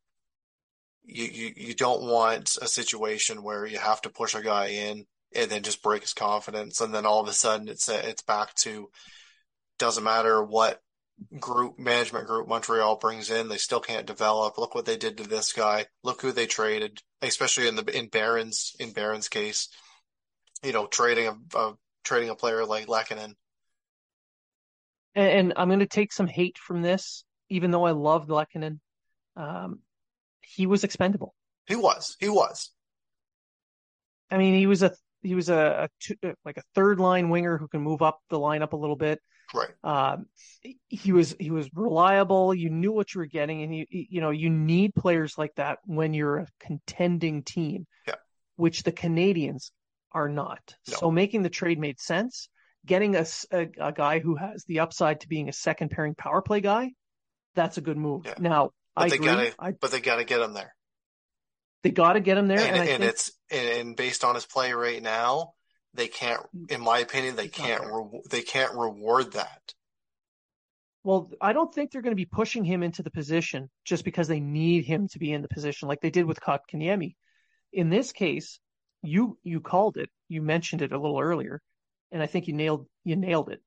[1.04, 5.08] You, you you don't want a situation where you have to push a guy in
[5.34, 8.54] and then just break his confidence, and then all of a sudden it's it's back
[8.58, 8.92] to
[9.80, 10.80] doesn't matter what
[11.40, 14.58] group management group Montreal brings in, they still can't develop.
[14.58, 15.86] Look what they did to this guy.
[16.04, 19.70] Look who they traded, especially in the in Barron's in Barron's case.
[20.64, 23.34] You know, trading a, a trading a player like Lehkonen.
[25.14, 28.80] And, and I'm going to take some hate from this, even though I love Lehkonen.
[29.36, 29.80] Um,
[30.42, 31.34] he was expendable.
[31.68, 32.72] He was, he was.
[34.30, 36.16] I mean, he was a he was a, a two,
[36.46, 39.20] like a third line winger who can move up the lineup a little bit.
[39.54, 39.70] Right.
[39.84, 40.28] Um,
[40.88, 42.54] he was he was reliable.
[42.54, 45.80] You knew what you were getting, and you you know you need players like that
[45.86, 48.16] when you're a contending team, Yeah.
[48.56, 49.72] which the Canadiens
[50.12, 50.60] are not.
[50.90, 50.98] No.
[50.98, 52.50] So making the trade made sense.
[52.86, 56.62] Getting a a guy who has the upside to being a second pairing power play
[56.62, 56.92] guy,
[57.54, 58.26] that's a good move.
[58.26, 58.34] Yeah.
[58.40, 59.28] Now But I they agree.
[59.28, 60.74] gotta- I, But they got to get him there.
[61.84, 64.36] they got to get him there, and, and, and think it's and, and based on
[64.36, 65.54] his play right now,
[65.94, 66.42] they can't.
[66.70, 67.84] In my opinion, they can't.
[67.86, 69.74] Re- they can't reward that.
[71.04, 74.28] Well, I don't think they're going to be pushing him into the position just because
[74.28, 77.16] they need him to be in the position like they did with Kotkaniemi.
[77.74, 78.60] In this case,
[79.02, 81.62] you you called it, you mentioned it a little earlier,
[82.12, 83.62] and I think you nailed you nailed it.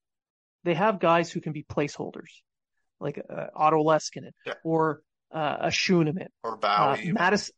[0.63, 2.31] They have guys who can be placeholders,
[3.01, 4.55] like uh, Otto Leskinen Yeah.
[4.63, 5.03] or
[5.33, 6.29] uh, a Schueneman.
[6.45, 6.59] Or Uh,
[6.97, 7.13] Bowey.
[7.13, 7.51] Mattis,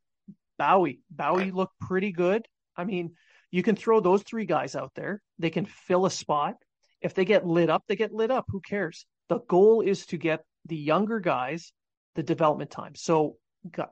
[0.59, 1.55] Bowey, Bowey Right.
[1.55, 2.47] looked pretty good.
[2.77, 3.15] I mean,
[3.51, 5.23] you can throw those three guys out there.
[5.39, 6.57] They can fill a spot.
[7.01, 8.47] If they get lit up, they get lit up.
[8.49, 9.07] Who cares?
[9.29, 11.73] The goal is to get the younger guys
[12.15, 12.95] the development time.
[12.95, 13.37] So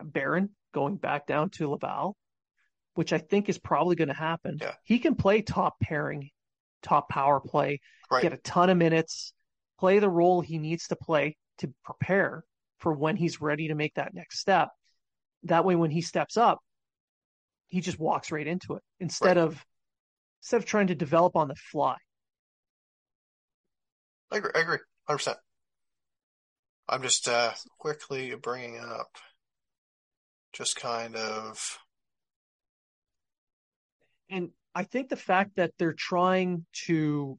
[0.03, 2.17] Barron going back down to Laval,
[2.95, 4.59] which I think is probably going to happen.
[4.61, 4.73] Yeah.
[4.85, 6.31] He can play top pairing,
[6.83, 7.81] top power play,
[8.11, 8.23] Right.
[8.23, 9.33] get a ton of minutes,
[9.79, 12.45] play the role he needs to play to prepare
[12.79, 14.71] for when he's ready to make that next step.
[15.45, 16.61] That way, when he steps up,
[17.75, 19.39] he just walks right into it instead Right.
[19.39, 19.61] of
[20.41, 21.97] instead of trying to develop on the fly.
[24.31, 24.53] I agree.
[24.55, 24.79] I agree.
[25.09, 25.35] 100%.
[26.89, 29.09] I'm just uh, quickly bringing up
[30.53, 31.79] just kind of.
[34.31, 37.39] And I think the fact that they're trying to,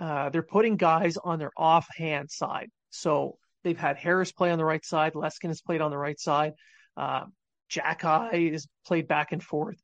[0.00, 2.70] uh, they're putting guys on their offhand side.
[2.88, 6.18] So they've had Harris play on the right side, Leskin has played on the right
[6.18, 6.52] side,
[6.96, 7.24] uh,
[7.70, 9.76] Xhekaj is played back and forth.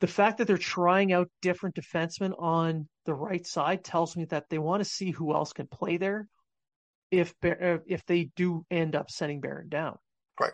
[0.00, 4.48] The fact that they're trying out different defensemen on the right side tells me that
[4.48, 6.26] they want to see who else can play there.
[7.10, 9.98] If uh, if they do end up sending Barron down,
[10.40, 10.52] Right.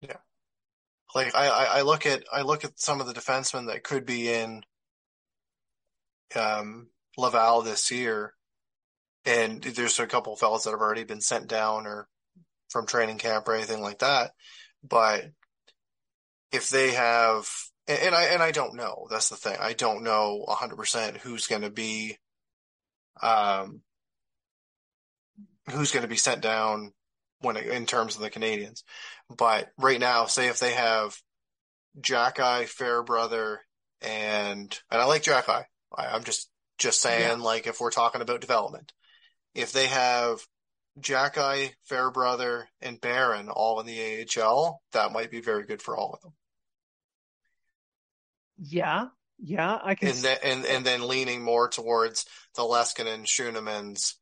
[0.00, 0.16] Yeah.
[1.14, 4.06] Like I, I, I look at I look at some of the defensemen that could
[4.06, 4.62] be in
[6.34, 8.34] um, Laval this year,
[9.24, 12.08] and there's a couple of fellas that have already been sent down or
[12.70, 14.32] from training camp or anything like that.
[14.82, 15.26] But
[16.52, 17.48] if they have,
[17.88, 19.06] and, and I and I don't know.
[19.10, 19.56] That's the thing.
[19.60, 22.18] I don't know 100% who's going to be,
[23.22, 23.80] um,
[25.70, 26.92] who's going to be sent down
[27.40, 28.82] when it, in terms of the Canadiens.
[29.36, 31.16] But right now, say if they have
[32.00, 33.60] Xhekaj, Fairbrother,
[34.02, 35.64] and and I like Xhekaj.
[35.96, 36.48] I, I'm just
[36.78, 37.44] just saying, Yeah.
[37.44, 38.92] like if we're talking about development,
[39.54, 40.40] if they have
[41.00, 46.14] Xhekaj, Fairbrother, and Barron all in the AHL, that might be very good for all
[46.14, 46.32] of them.
[48.58, 50.08] yeah, yeah, I can.
[50.08, 52.24] And then and and then leaning more towards
[52.54, 54.14] the Leskinen, Schuenemans,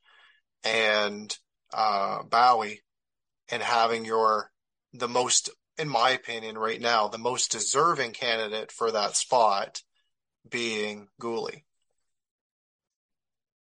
[0.64, 1.37] and
[1.72, 2.81] uh, Bowey,
[3.51, 4.51] and having your
[4.93, 9.83] the most, in my opinion, right now, the most deserving candidate for that spot
[10.49, 11.62] being Guhle.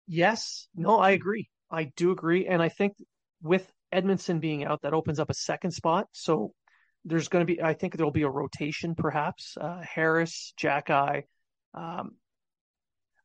[0.06, 1.48] Yes, no, I agree.
[1.74, 2.94] I do agree, and I think
[3.42, 6.06] with Edmundson being out, that opens up a second spot.
[6.12, 6.52] So
[7.04, 9.56] there's going to be, I think there'll be a rotation, perhaps.
[9.60, 11.24] Uh, Harris, Xhekaj.
[11.74, 12.12] Um,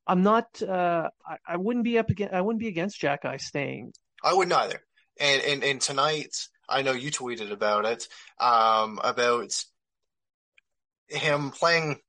[0.07, 0.61] I'm not.
[0.61, 2.33] Uh, I, I wouldn't be up against.
[2.33, 3.93] I wouldn't be against Xhekaj staying.
[4.23, 4.81] I wouldn't either.
[5.19, 6.35] And and and tonight,
[6.67, 8.07] I know you tweeted about it,
[8.39, 9.53] um, about
[11.07, 11.99] him playing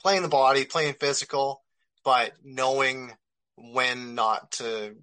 [0.00, 1.62] playing the body, playing physical,
[2.04, 3.12] but knowing
[3.56, 4.96] when not to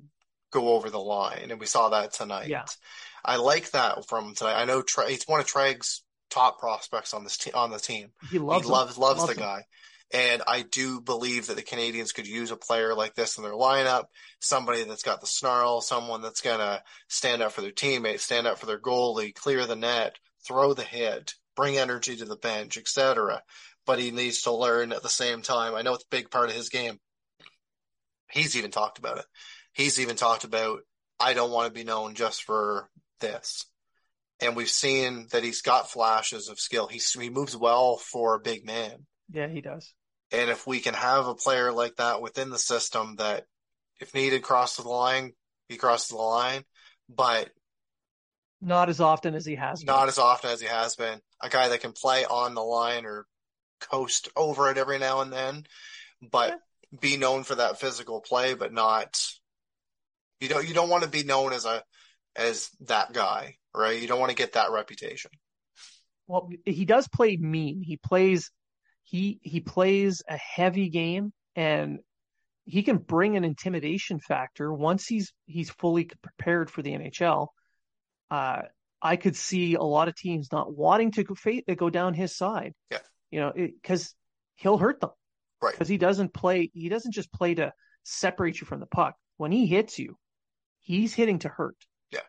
[0.53, 2.47] go over the line, and we saw that tonight.
[2.47, 2.65] Yeah.
[3.25, 4.61] I like that from tonight.
[4.61, 8.11] I know Tre- he's one of Treg's top prospects on this te- on the team.
[8.31, 8.65] He loves.
[8.65, 9.45] he loves loves, Loves the him.
[9.47, 9.61] guy.
[10.11, 13.53] And I do believe that the Canadiens could use a player like this in their
[13.53, 14.05] lineup,
[14.39, 18.59] somebody that's got the snarl, someone that's gonna stand up for their teammates, stand up
[18.59, 20.15] for their goalie, clear the net,
[20.47, 23.41] throw the hit, bring energy to the bench, etc.
[23.85, 25.73] But he needs to learn at the same time.
[25.73, 26.99] I know it's a big part of his game.
[28.31, 29.25] He's even talked about it.
[29.73, 30.81] He's even talked about
[31.19, 33.65] I don't want to be known just for this.
[34.41, 36.87] And we've seen that he's got flashes of skill.
[36.87, 39.05] He's, he moves well for a big man.
[39.31, 39.93] Yeah, he does.
[40.31, 43.45] And if we can have a player like that within the system that,
[44.01, 45.31] if needed, crosses the line,
[45.69, 46.63] he crosses the line,
[47.07, 47.49] but
[48.59, 49.83] Not as often as he has.
[49.83, 49.93] been.
[49.93, 51.19] not as often as he has been.
[51.41, 53.27] A guy that can play on the line or
[53.79, 55.63] coast over it every now and then,
[56.21, 56.59] but
[56.99, 59.21] be known for that physical play, but not.
[60.43, 60.67] You don't.
[60.67, 61.81] You don't want to be known as a
[62.35, 64.01] as that guy, right?
[64.01, 65.31] You don't want to get that reputation.
[66.27, 67.81] Well, he does play mean.
[67.81, 68.51] He plays
[69.03, 71.99] he he plays a heavy game and
[72.65, 77.47] he can bring an intimidation factor once he's he's fully prepared for the NHL.
[78.29, 78.63] Uh,
[79.01, 81.35] I could see a lot of teams not wanting to go,
[81.75, 82.73] go down his side.
[82.91, 82.99] Yeah.
[83.31, 84.13] You know, because
[84.55, 85.11] he'll hurt them.
[85.61, 85.71] Right.
[85.71, 86.69] Because he doesn't play.
[86.73, 87.71] He doesn't just play to
[88.03, 89.15] separate you from the puck.
[89.37, 90.17] When he hits you,
[90.83, 91.75] he's hitting to hurt.
[92.11, 92.19] Yeah.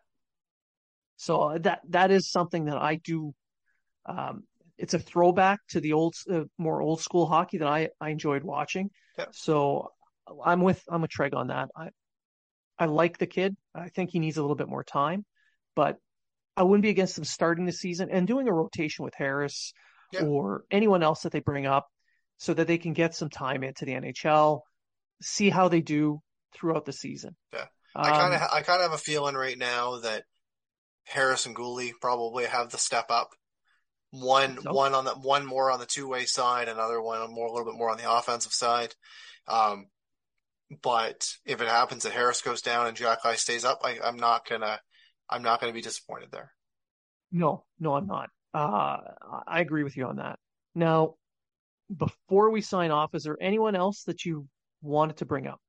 [1.16, 3.34] So uh, that that is something that I do.
[4.06, 4.44] Um,
[4.76, 8.42] it's a throwback to the old, uh, more old school hockey that I I enjoyed
[8.42, 8.90] watching.
[9.18, 9.26] Yeah.
[9.32, 9.92] So
[10.44, 11.68] I'm with I'm with Treg on that.
[11.76, 11.90] I
[12.78, 13.56] I like the kid.
[13.74, 15.24] I think he needs a little bit more time,
[15.76, 15.96] but
[16.56, 19.72] I wouldn't be against them starting the season and doing a rotation with Harris
[20.12, 20.22] Yeah.
[20.24, 21.86] or anyone else that they bring up
[22.38, 24.60] so that they can get some time into the NHL,
[25.22, 26.20] see how they do
[26.52, 27.36] throughout the season.
[27.52, 27.66] Yeah.
[27.94, 30.24] Um, I kind of I kind of have a feeling right now that
[31.04, 33.30] Harris and Guhle probably have the step up.
[34.10, 34.72] One So?
[34.72, 37.66] one on the one more on the two way side, another one more a little
[37.66, 38.94] bit more on the offensive side.
[39.46, 39.86] Um,
[40.82, 44.48] but if it happens that Harris goes down and Xhekaj stays up, I, I'm not
[44.48, 44.80] gonna
[45.28, 46.52] I'm not gonna be disappointed there.
[47.32, 48.30] No, no, I'm not.
[48.52, 48.98] Uh,
[49.46, 50.38] I agree with you on that.
[50.74, 51.14] Now,
[51.94, 54.46] before we sign off, is there anyone else that you
[54.80, 55.60] wanted to bring up?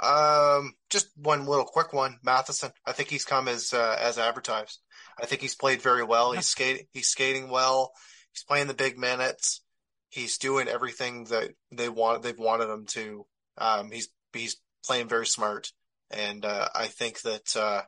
[0.00, 2.72] Um, just one little quick one, Matheson.
[2.86, 4.80] I think he's come as uh, as advertised.
[5.20, 6.32] I think he's played very well.
[6.32, 6.86] He's skating.
[6.92, 7.92] He's skating well.
[8.32, 9.62] He's playing the big minutes.
[10.08, 12.22] He's doing everything that they want.
[12.22, 13.26] They've wanted him to.
[13.58, 15.72] Um, he's he's playing very smart,
[16.10, 17.82] and uh, I think that uh,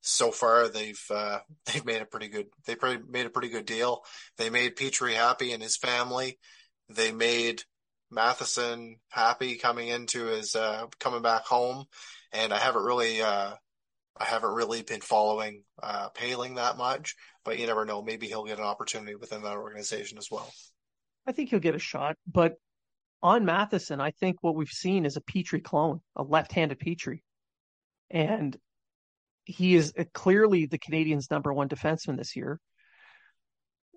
[0.00, 2.46] so far they've uh, they've made a pretty good.
[2.66, 4.02] They pretty made a pretty good deal.
[4.38, 6.38] They made Petry happy and his family.
[6.88, 7.62] They made
[8.14, 11.84] Matheson happy coming into his uh coming back home
[12.32, 13.54] and I haven't really uh
[14.16, 18.44] I haven't really been following uh Poehling that much but you never know maybe he'll
[18.44, 20.50] get an opportunity within that organization as well
[21.26, 22.54] I think he'll get a shot, but
[23.22, 27.20] on Matheson, I think what we've seen is a Petry clone, a left-handed Petry,
[28.10, 28.56] and
[29.44, 32.60] he is uh, clearly the Canadiens' number one defenseman this year.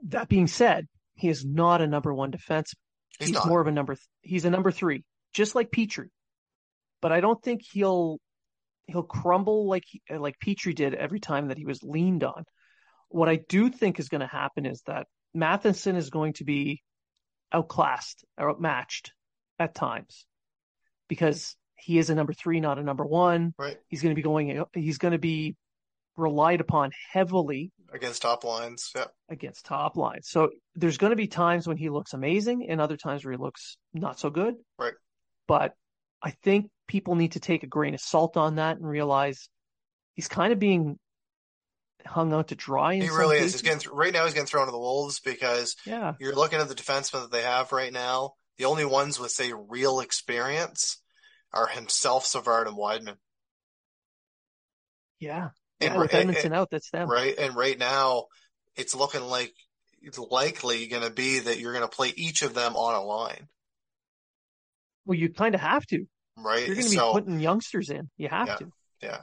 [0.08, 2.76] That being said, he is not a number one defenseman.
[3.20, 3.96] He's, He's, more of a number.
[3.96, 5.04] Th- he's a number three,
[5.34, 6.10] just like Petry.
[7.02, 8.20] But I don't think he'll
[8.88, 12.46] he'll crumble like like Petry did every time that he was leaned on.
[13.10, 16.82] What I do think is going to happen is that Matheson is going to be
[17.52, 19.14] outclassed or outmatched
[19.60, 20.26] at times
[21.08, 23.54] because he is a number three, not a number one.
[23.58, 24.64] right He's going to be going.
[24.74, 25.56] He's going to be
[26.18, 30.28] relied upon heavily against top lines yeah against top lines.
[30.30, 33.38] So there's going to be times when he looks amazing and other times where he
[33.38, 34.56] looks not so good.
[34.78, 34.94] Right.
[35.48, 35.74] But
[36.22, 39.50] I think people need to take a grain of salt on that and realize
[40.14, 40.98] he's kind of being
[42.06, 42.96] hung out to dry.
[42.96, 43.54] He really is cases.
[43.54, 46.60] he's getting th- right now he's getting thrown to the wolves because yeah, you're looking
[46.60, 51.02] at the defensemen that they have right now the only ones with say real experience
[51.54, 53.18] are himself Savard and Wideman
[55.20, 55.50] yeah.
[55.82, 57.10] And, yeah with out, that's them.
[57.10, 57.38] right?
[57.38, 58.26] And right now,
[58.76, 59.54] it's looking like
[60.02, 63.04] it's likely going to be that you're going to play each of them on a
[63.04, 63.48] line,
[65.06, 66.06] Well, you kind of have to.
[66.38, 66.66] right?
[66.66, 68.10] You're going to be so, putting youngsters in.
[68.18, 68.56] You have Yeah.
[68.56, 68.72] to.
[69.02, 69.22] yeah,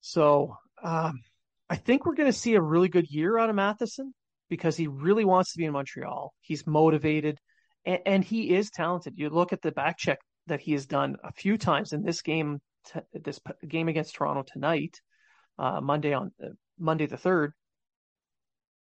[0.00, 1.22] So um,
[1.70, 4.12] I think we're going to see a really good year out of Matheson
[4.50, 6.32] because he really wants to be in Montreal.
[6.42, 7.38] He's motivated
[7.86, 9.14] and, and he is talented.
[9.16, 12.20] You look at the back check that he has done a few times in this
[12.20, 15.00] game, t- this p- game against Toronto tonight,
[15.58, 17.52] uh, Monday on uh, Monday the third.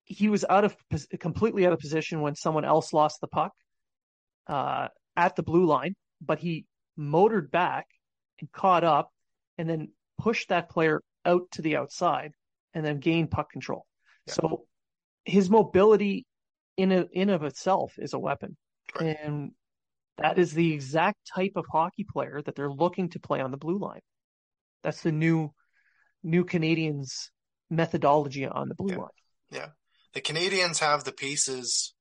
[0.05, 0.75] He was out of
[1.19, 3.53] completely out of position when someone else lost the puck
[4.47, 6.65] uh, at the blue line, but he
[6.97, 7.87] motored back
[8.39, 9.09] and caught up,
[9.57, 12.33] and then pushed that player out to the outside,
[12.73, 13.85] and then gained puck control.
[14.27, 14.33] Yeah.
[14.33, 14.65] So
[15.23, 16.25] his mobility
[16.75, 18.57] in a, in of itself is a weapon,
[18.99, 19.15] Right.
[19.23, 19.51] and
[20.17, 23.57] that is the exact type of hockey player that they're looking to play on the
[23.57, 24.01] blue line.
[24.83, 25.51] That's the new
[26.23, 27.29] new Canadiens
[27.69, 28.97] methodology on the blue Yeah.
[28.99, 29.09] line.
[29.49, 29.67] Yeah.
[30.13, 31.93] The Canadiens have the pieces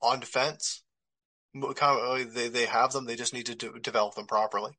[0.00, 0.82] on defense.
[1.54, 3.04] Of- They they have them.
[3.06, 4.72] They just need to de- develop them properly.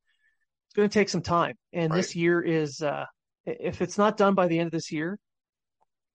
[0.68, 1.98] It's going to take some time, and Right.
[1.98, 3.06] this year is uh,
[3.46, 5.20] if it's not done by the end of this year,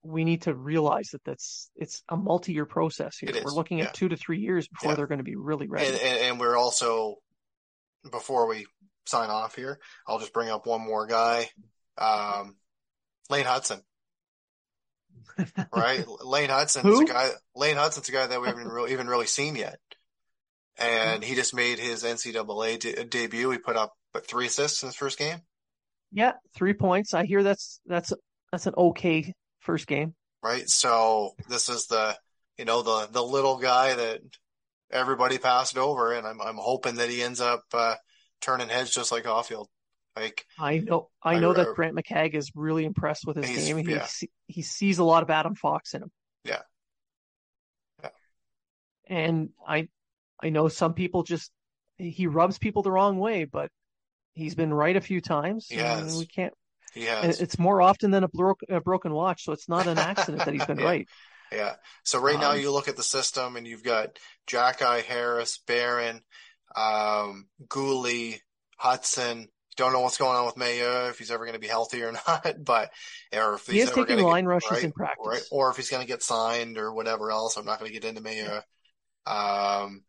[0.05, 3.31] we need to realize that that's it's a multi-year process here.
[3.43, 3.85] We're looking yeah.
[3.85, 4.95] at two to three years before Yeah.
[4.95, 5.87] they're going to be really ready.
[5.87, 7.15] And, and and we're also
[8.11, 8.67] before we
[9.07, 11.49] sign off here, I'll just bring up one more guy,
[11.97, 12.55] um,
[13.29, 13.81] Lane Hutson.
[15.75, 16.05] right?
[16.23, 17.01] Lane Hutson's Who?
[17.01, 17.29] a guy.
[17.55, 19.79] Lane Hutson's a guy that we haven't really, even really seen yet,
[20.77, 23.49] and he just made his NCAA de- debut.
[23.49, 25.39] He put up what, three assists in his first game,
[26.11, 27.13] yeah, three points.
[27.13, 28.13] I hear that's that's
[28.51, 29.33] that's an okay
[29.65, 30.15] first game.
[30.43, 30.69] right?
[30.69, 32.15] So this is the
[32.57, 34.21] you know the the little guy that
[34.91, 37.95] everybody passed over, and I'm I'm hoping that he ends up uh,
[38.41, 39.67] turning heads just like Caufield.
[40.15, 43.77] Like I know I know I- that Grant McCagg is really impressed with his game.
[43.77, 44.07] He yeah.
[44.47, 46.11] he sees a lot of Adam Fox in him.
[46.45, 46.61] Yeah.
[48.01, 48.09] Yeah.
[49.07, 49.89] And I
[50.41, 51.51] I know some people just
[51.97, 53.69] he rubs people the wrong way, but
[54.33, 55.67] he's been right a few times.
[55.69, 56.17] Has.
[56.17, 56.53] we can't
[56.95, 59.97] he and it's more often than a, bro- a broken watch, so it's not an
[59.97, 60.85] accident that he's been Yeah.
[60.85, 61.07] right.
[61.51, 61.75] Yeah.
[62.03, 64.17] So right now Um, you look at the system and you've got
[64.47, 66.21] Xhekaj Harris, Barron,
[66.75, 68.39] um, Guhle,
[68.81, 72.01] Hutson, Don't know what's going on with Mailloux if he's ever going to be healthy
[72.01, 72.91] or not, but
[73.33, 75.89] or if he is taking get, line rushes right, in practice, right, or if he's
[75.89, 77.57] going to get signed or whatever else.
[77.57, 78.61] I'm not going to get into Mailloux.
[79.27, 80.03] Um,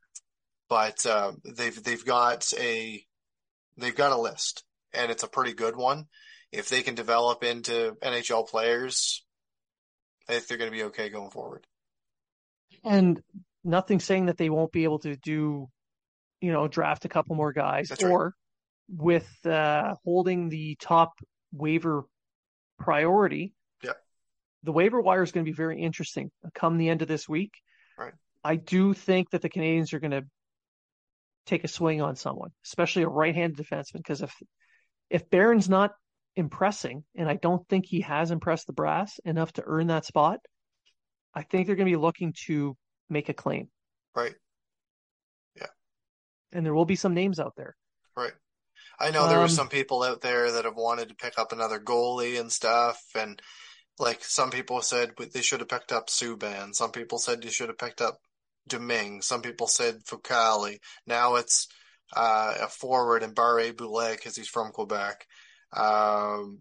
[0.68, 3.04] but uh, they've they've got a
[3.76, 6.06] they've got a list, and it's a pretty good one.
[6.56, 9.24] If they can develop into NHL players,
[10.28, 11.66] I think they're going to be okay going forward.
[12.82, 13.22] And
[13.62, 15.68] nothing saying that they won't be able to do,
[16.40, 18.34] you know, draft a couple more guys, That's or
[18.88, 21.12] with uh, holding the top
[21.52, 22.04] waiver
[22.78, 23.52] priority.
[23.82, 23.92] Yeah.
[24.62, 27.52] The waiver wire is going to be very interesting come the end of this week.
[27.98, 28.14] Right.
[28.42, 30.24] I do think that the Canadiens are going to
[31.46, 34.34] take a swing on someone, especially a right-handed defenseman, because if
[35.08, 35.92] if Barron's not
[36.36, 40.40] impressing, and I don't think he has impressed the brass enough to earn that spot,
[41.34, 42.76] I think they're going to be looking to
[43.08, 43.68] make a claim.
[44.14, 44.34] Right.
[45.56, 45.66] Yeah.
[46.52, 47.76] And there will be some names out there.
[48.16, 48.32] Right.
[48.98, 51.52] I know there were Um, some people out there that have wanted to pick up
[51.52, 53.40] another goalie and stuff, and
[53.98, 56.74] like some people said they should have picked up Subban.
[56.74, 58.18] Some people said you should have picked up
[58.68, 59.22] Domingue.
[59.22, 60.78] Some people said Foucault.
[61.06, 61.68] Now it's
[62.14, 65.26] uh, a forward and Barre Boulet because he's from Quebec.
[65.76, 66.60] Um,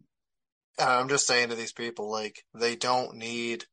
[0.78, 3.66] and I'm just saying to these people, like they don't need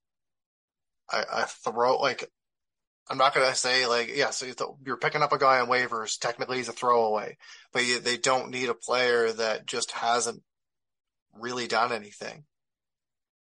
[1.12, 1.96] a, a throw.
[1.98, 2.24] Like
[3.10, 4.42] I'm not gonna say like yes,
[4.86, 6.18] you're picking up a guy on waivers.
[6.18, 7.36] Technically, he's a throwaway,
[7.72, 10.42] but you, they don't need a player that just hasn't
[11.34, 12.44] really done anything,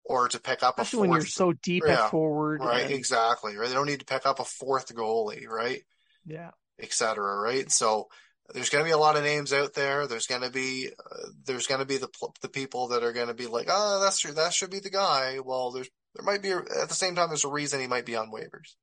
[0.03, 1.23] or to pick up Especially a when fourth.
[1.23, 2.61] you're so deep Yeah, at forward.
[2.63, 3.55] right, and- exactly.
[3.55, 5.83] Right, they don't need to pick up a fourth goalie, right,
[6.25, 6.51] yeah.
[6.79, 7.37] etc.
[7.39, 8.07] Right, so
[8.53, 10.07] there's going to be a lot of names out there.
[10.07, 12.09] There's going to be uh, there's going to be the
[12.41, 14.89] the people that are going to be like, oh, that's true, that should be the
[14.89, 15.39] guy.
[15.43, 18.15] Well, there's there might be at the same time there's a reason he might be
[18.15, 18.75] on waivers.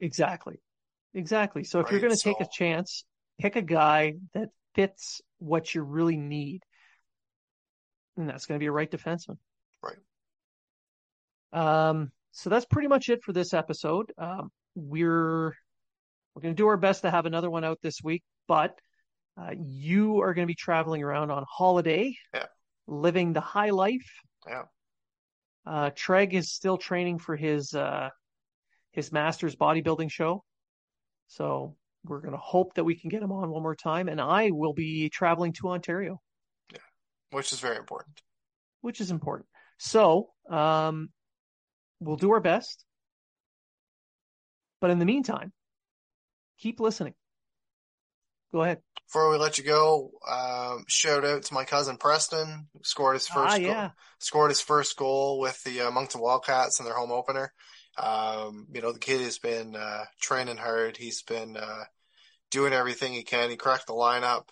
[0.00, 0.60] Exactly.
[1.14, 1.64] Exactly.
[1.64, 3.04] So if you're going to take a chance,
[3.40, 6.62] pick a guy that fits what you really need.
[8.16, 9.38] And that's going to be a right defenseman.
[9.82, 9.96] Right.
[11.52, 14.12] Um, so that's pretty much it for this episode.
[14.18, 15.54] Um, we're
[16.38, 18.78] we're going to do our best to have another one out this week, but
[19.36, 22.44] uh, you are going to be traveling around on holiday, Yeah.
[22.86, 24.08] living the high life.
[24.46, 24.62] Yeah.
[25.66, 28.10] Uh, Treg is still training for his uh,
[28.92, 30.44] his master's bodybuilding show.
[31.26, 31.74] So
[32.04, 34.08] we're going to hope that we can get him on one more time.
[34.08, 36.20] And I will be traveling to Ontario,
[36.72, 36.78] Yeah,
[37.32, 38.22] which is very important.
[38.82, 39.48] which is important.
[39.78, 41.08] So um,
[41.98, 42.84] we'll do our best.
[44.80, 45.52] But in the meantime,
[46.58, 47.14] keep listening.
[48.52, 48.80] Go ahead.
[49.06, 53.54] Before we let you go, um, shout out to my cousin Preston, scored his first
[53.54, 53.90] ah, goal, yeah.
[54.18, 57.52] scored his first goal with the uh, Moncton Wildcats in their home opener.
[57.96, 60.96] Um, you know, the kid has been uh, training hard.
[60.96, 61.84] He's been uh,
[62.50, 63.50] doing everything he can.
[63.50, 64.48] He cracked the lineup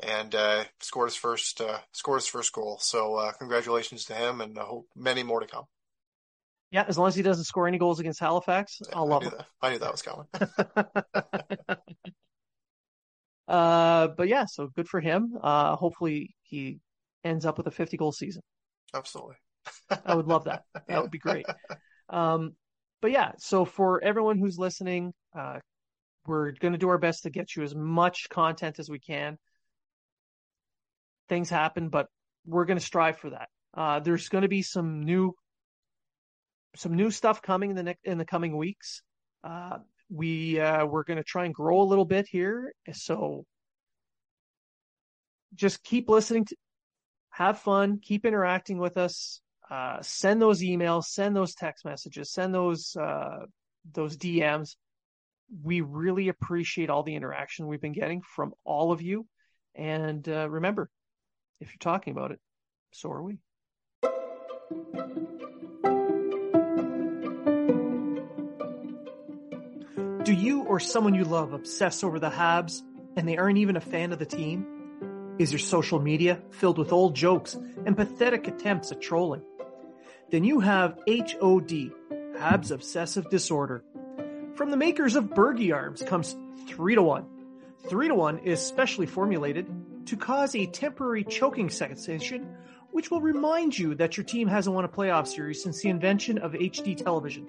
[0.00, 2.78] and uh, scored his first uh, scored his first goal.
[2.80, 5.64] So uh, congratulations to him, and I hope many more to come.
[6.70, 9.34] Yeah, as long as he doesn't score any goals against Halifax, I'll love knew him.
[9.38, 9.46] that.
[9.60, 10.26] I knew that was coming.
[13.48, 15.36] uh, but yeah, so good for him.
[15.42, 16.78] Uh, hopefully he
[17.24, 18.42] ends up with a 50 goal season.
[18.94, 19.34] Absolutely.
[20.04, 20.62] I would love that.
[20.88, 21.46] That would be great.
[22.08, 22.54] Um,
[23.02, 25.58] but yeah, so for everyone who's listening, uh,
[26.26, 29.38] we're going to do our best to get you as much content as we can.
[31.28, 32.06] Things happen, but
[32.46, 33.48] we're going to strive for that.
[33.74, 35.34] Uh, there's going to be some new,
[36.76, 39.02] some new stuff coming in the next in the coming weeks.
[39.42, 39.78] Uh,
[40.10, 43.44] we uh, we're going to try and grow a little bit here, so
[45.54, 46.56] just keep listening to,
[47.30, 49.40] have fun, keep interacting with us.
[49.70, 53.46] Uh, send those emails, send those text messages, send those uh,
[53.92, 54.74] those DMs.
[55.62, 59.26] We really appreciate all the interaction we've been getting from all of you.
[59.74, 60.90] And uh, remember,
[61.60, 62.40] if you're talking about it,
[62.92, 63.38] so are we.
[70.30, 72.82] Do you or someone you love obsess over the Habs
[73.16, 74.64] and they aren't even a fan of the team?
[75.40, 79.42] Is your social media filled with old jokes and pathetic attempts at trolling?
[80.30, 81.90] Then you have HOD,
[82.38, 83.82] Habs Obsessive Disorder.
[84.54, 86.36] From the makers of Bergie Arms comes
[86.68, 87.26] 3 to 1.
[87.88, 89.66] 3 to 1 is specially formulated
[90.06, 92.54] to cause a temporary choking sensation,
[92.92, 96.38] which will remind you that your team hasn't won a playoff series since the invention
[96.38, 97.48] of HD television.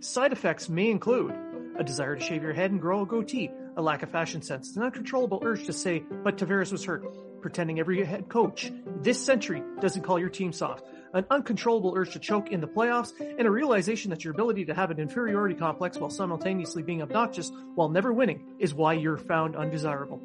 [0.00, 1.34] Side effects may include
[1.78, 4.76] a desire to shave your head and grow a goatee, a lack of fashion sense,
[4.76, 9.62] an uncontrollable urge to say, but Tavares was hurt, pretending every head coach this century
[9.80, 13.50] doesn't call your team soft, an uncontrollable urge to choke in the playoffs, and a
[13.50, 18.12] realization that your ability to have an inferiority complex while simultaneously being obnoxious while never
[18.12, 20.20] winning is why you're found undesirable.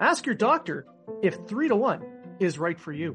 [0.00, 0.86] Ask your doctor
[1.22, 2.02] if 3 to 1
[2.40, 3.14] is right for you.